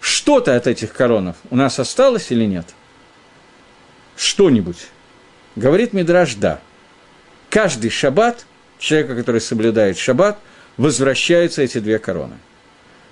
[0.00, 2.64] Что-то от этих коронов у нас осталось или нет?
[4.16, 4.88] Что-нибудь.
[5.54, 6.60] Говорит Мидраш, да.
[7.50, 8.46] Каждый шаббат,
[8.78, 10.38] человека, который соблюдает шаббат,
[10.78, 12.38] возвращаются эти две короны.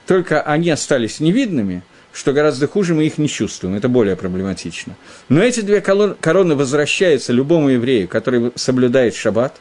[0.06, 1.82] Только они остались невидными–
[2.16, 4.96] что гораздо хуже, мы их не чувствуем, это более проблематично.
[5.28, 9.60] Но эти две короны возвращаются любому еврею, который соблюдает шаббат,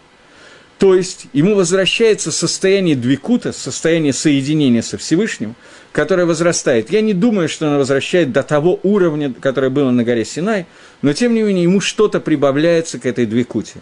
[0.77, 5.55] то есть ему возвращается состояние двикута, состояние соединения со Всевышним,
[5.91, 6.91] которое возрастает.
[6.91, 10.65] Я не думаю, что оно возвращает до того уровня, которое было на горе Синай,
[11.01, 13.79] но тем не менее ему что-то прибавляется к этой двикуте.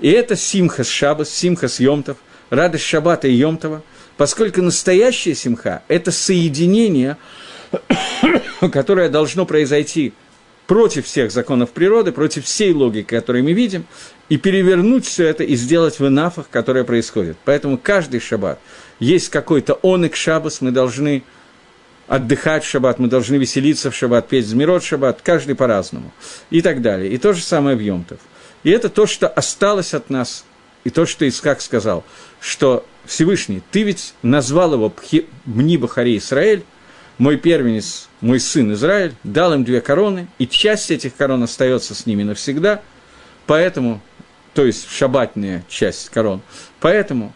[0.00, 2.16] И это симхас шабас, симхас йомтов,
[2.50, 3.82] радость шаббата и йомтова,
[4.16, 7.18] поскольку настоящая симха– это соединение–
[8.72, 10.12] которое должно произойти
[10.66, 13.86] против всех законов природы, против всей логики, которую мы видим,
[14.28, 17.36] и перевернуть все это и сделать в инафах, которое происходит.
[17.44, 18.58] Поэтому каждый шаббат
[18.98, 21.22] есть какой-то онек шаббас, мы должны
[22.08, 26.12] отдыхать в шаббат, мы должны веселиться в шаббат, петь змирот в шаббат, каждый по-разному,
[26.50, 27.12] и так далее.
[27.12, 28.18] И то же самое в Йомтов.
[28.64, 30.44] И это то, что осталось от нас,
[30.84, 32.04] и то, что Искак сказал,
[32.40, 34.92] что Всевышний, ты ведь назвал его
[35.44, 36.64] Мни Бахари Исраэль,
[37.18, 42.06] мой первенец, мой сын Израиль, дал им две короны, и часть этих корон остается с
[42.06, 42.82] ними навсегда,
[43.46, 44.00] поэтому,
[44.54, 46.42] то есть шабатная часть корон,
[46.80, 47.32] поэтому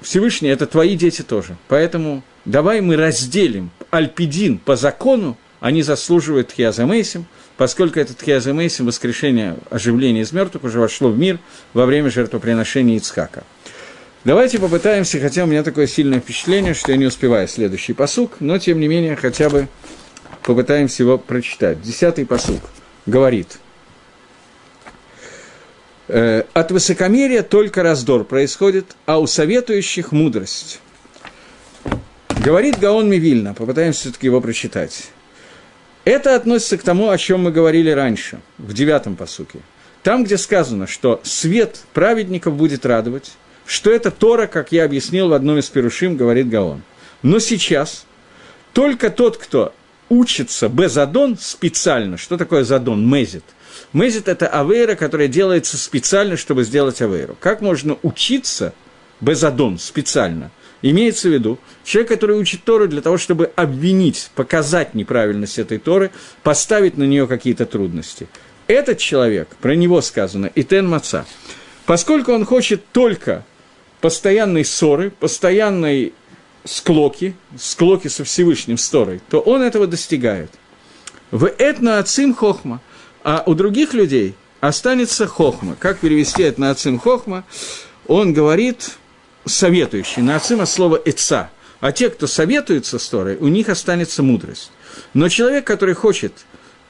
[0.00, 7.26] Всевышний– это твои дети тоже, поэтому давай мы разделим Альпидин по закону, они заслуживают Тхиазамейсим,
[7.56, 11.38] поскольку этот Тхиазамейсим, воскрешение, оживление из мертвых, уже вошло в мир
[11.72, 13.44] во время жертвоприношения Ицхака–
[14.26, 18.58] Давайте попытаемся, хотя у меня такое сильное впечатление, что я не успеваю следующий посук, но
[18.58, 19.68] тем не менее хотя бы
[20.42, 21.80] попытаемся его прочитать.
[21.80, 22.60] Десятый посук
[23.06, 23.60] говорит.
[26.08, 30.80] «Э, От высокомерия только раздор происходит, а у советующих мудрость.
[32.44, 35.04] Говорит Гаон Мивильна, попытаемся все-таки его прочитать.
[36.04, 39.60] Это относится к тому, о чем мы говорили раньше, в девятом посуке.
[40.02, 43.30] Там, где сказано, что свет праведников будет радовать,
[43.66, 46.82] что это Тора, как я объяснил в одном из перушим, говорит Гаон.
[47.22, 48.06] Но сейчас
[48.72, 49.74] только тот, кто
[50.08, 53.44] учится безадон специально, что такое задон, мезит,
[53.92, 57.36] Мезит– это авейра, которая делается специально, чтобы сделать авейру.
[57.38, 58.74] Как можно учиться
[59.20, 60.50] безадон специально?
[60.82, 66.10] Имеется в виду, человек, который учит Тору для того, чтобы обвинить, показать неправильность этой Торы,
[66.42, 68.28] поставить на нее какие-то трудности.
[68.66, 71.24] Этот человек, про него сказано, Итен Маца,
[71.86, 73.44] поскольку он хочет только
[74.06, 76.14] постоянной ссоры, постоянной
[76.62, 80.52] склоки, склоки со Всевышним ссорой, то он этого достигает.
[81.32, 82.80] В этно ацим хохма,
[83.24, 85.74] а у других людей останется хохма.
[85.80, 87.42] Как перевести это на ацим хохма?
[88.06, 88.92] Он говорит
[89.44, 91.50] советующий, на ацим от эца.
[91.80, 94.70] А те, кто советуется с Торой, у них останется мудрость.
[95.14, 96.32] Но человек, который хочет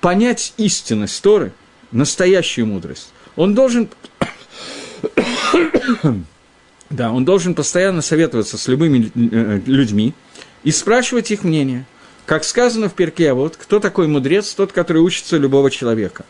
[0.03, 1.53] понять истинность Торы,
[1.93, 3.89] настоящую мудрость, он должен
[6.91, 10.15] да, он должен постоянно советоваться с любыми э, людьми
[10.63, 11.85] и спрашивать их мнение.
[12.27, 16.25] Как сказано в перке, вот кто такой мудрец, тот, который учится любого человека.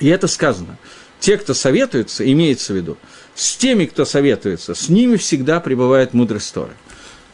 [0.00, 0.76] И это сказано.
[1.20, 2.96] Те, кто советуется, имеется в виду,
[3.34, 6.72] с теми, кто советуется, с ними всегда пребывает мудрость Торы.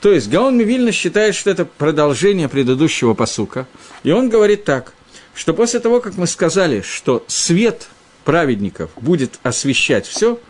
[0.00, 3.66] То есть Гаон Мивильна считает, что это продолжение предыдущего посука.
[4.02, 4.94] И он говорит так,
[5.34, 7.88] что после того, как мы сказали, что свет
[8.24, 10.38] праведников будет освещать все–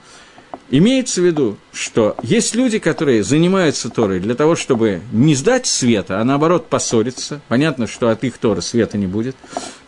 [0.72, 6.20] Имеется в виду, что есть люди, которые занимаются Торой для того, чтобы не сдать света,
[6.20, 7.40] а наоборот поссориться.
[7.48, 9.34] Понятно, что от их Торы света не будет.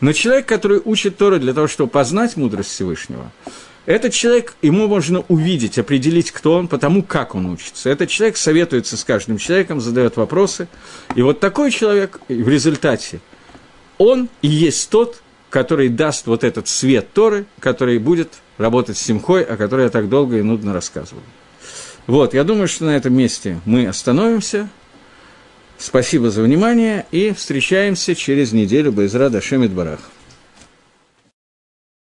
[0.00, 3.30] Но человек, который учит Торы для того, чтобы познать мудрость Всевышнего,
[3.86, 7.88] этот человек, ему можно увидеть, определить, кто он, потому как он учится.
[7.88, 10.66] Этот человек советуется с каждым человеком, задает вопросы.
[11.14, 13.20] И вот такой человек в результате,
[13.98, 18.30] он и есть тот, который даст вот этот свет Торы, который будет
[18.62, 21.22] работать с Симхой, о которой я так долго и нудно рассказывал.
[22.06, 24.68] Вот, я думаю, что на этом месте мы остановимся.
[25.78, 28.92] Спасибо за внимание и встречаемся через неделю.
[28.92, 30.00] Байзра Дашемит Барах.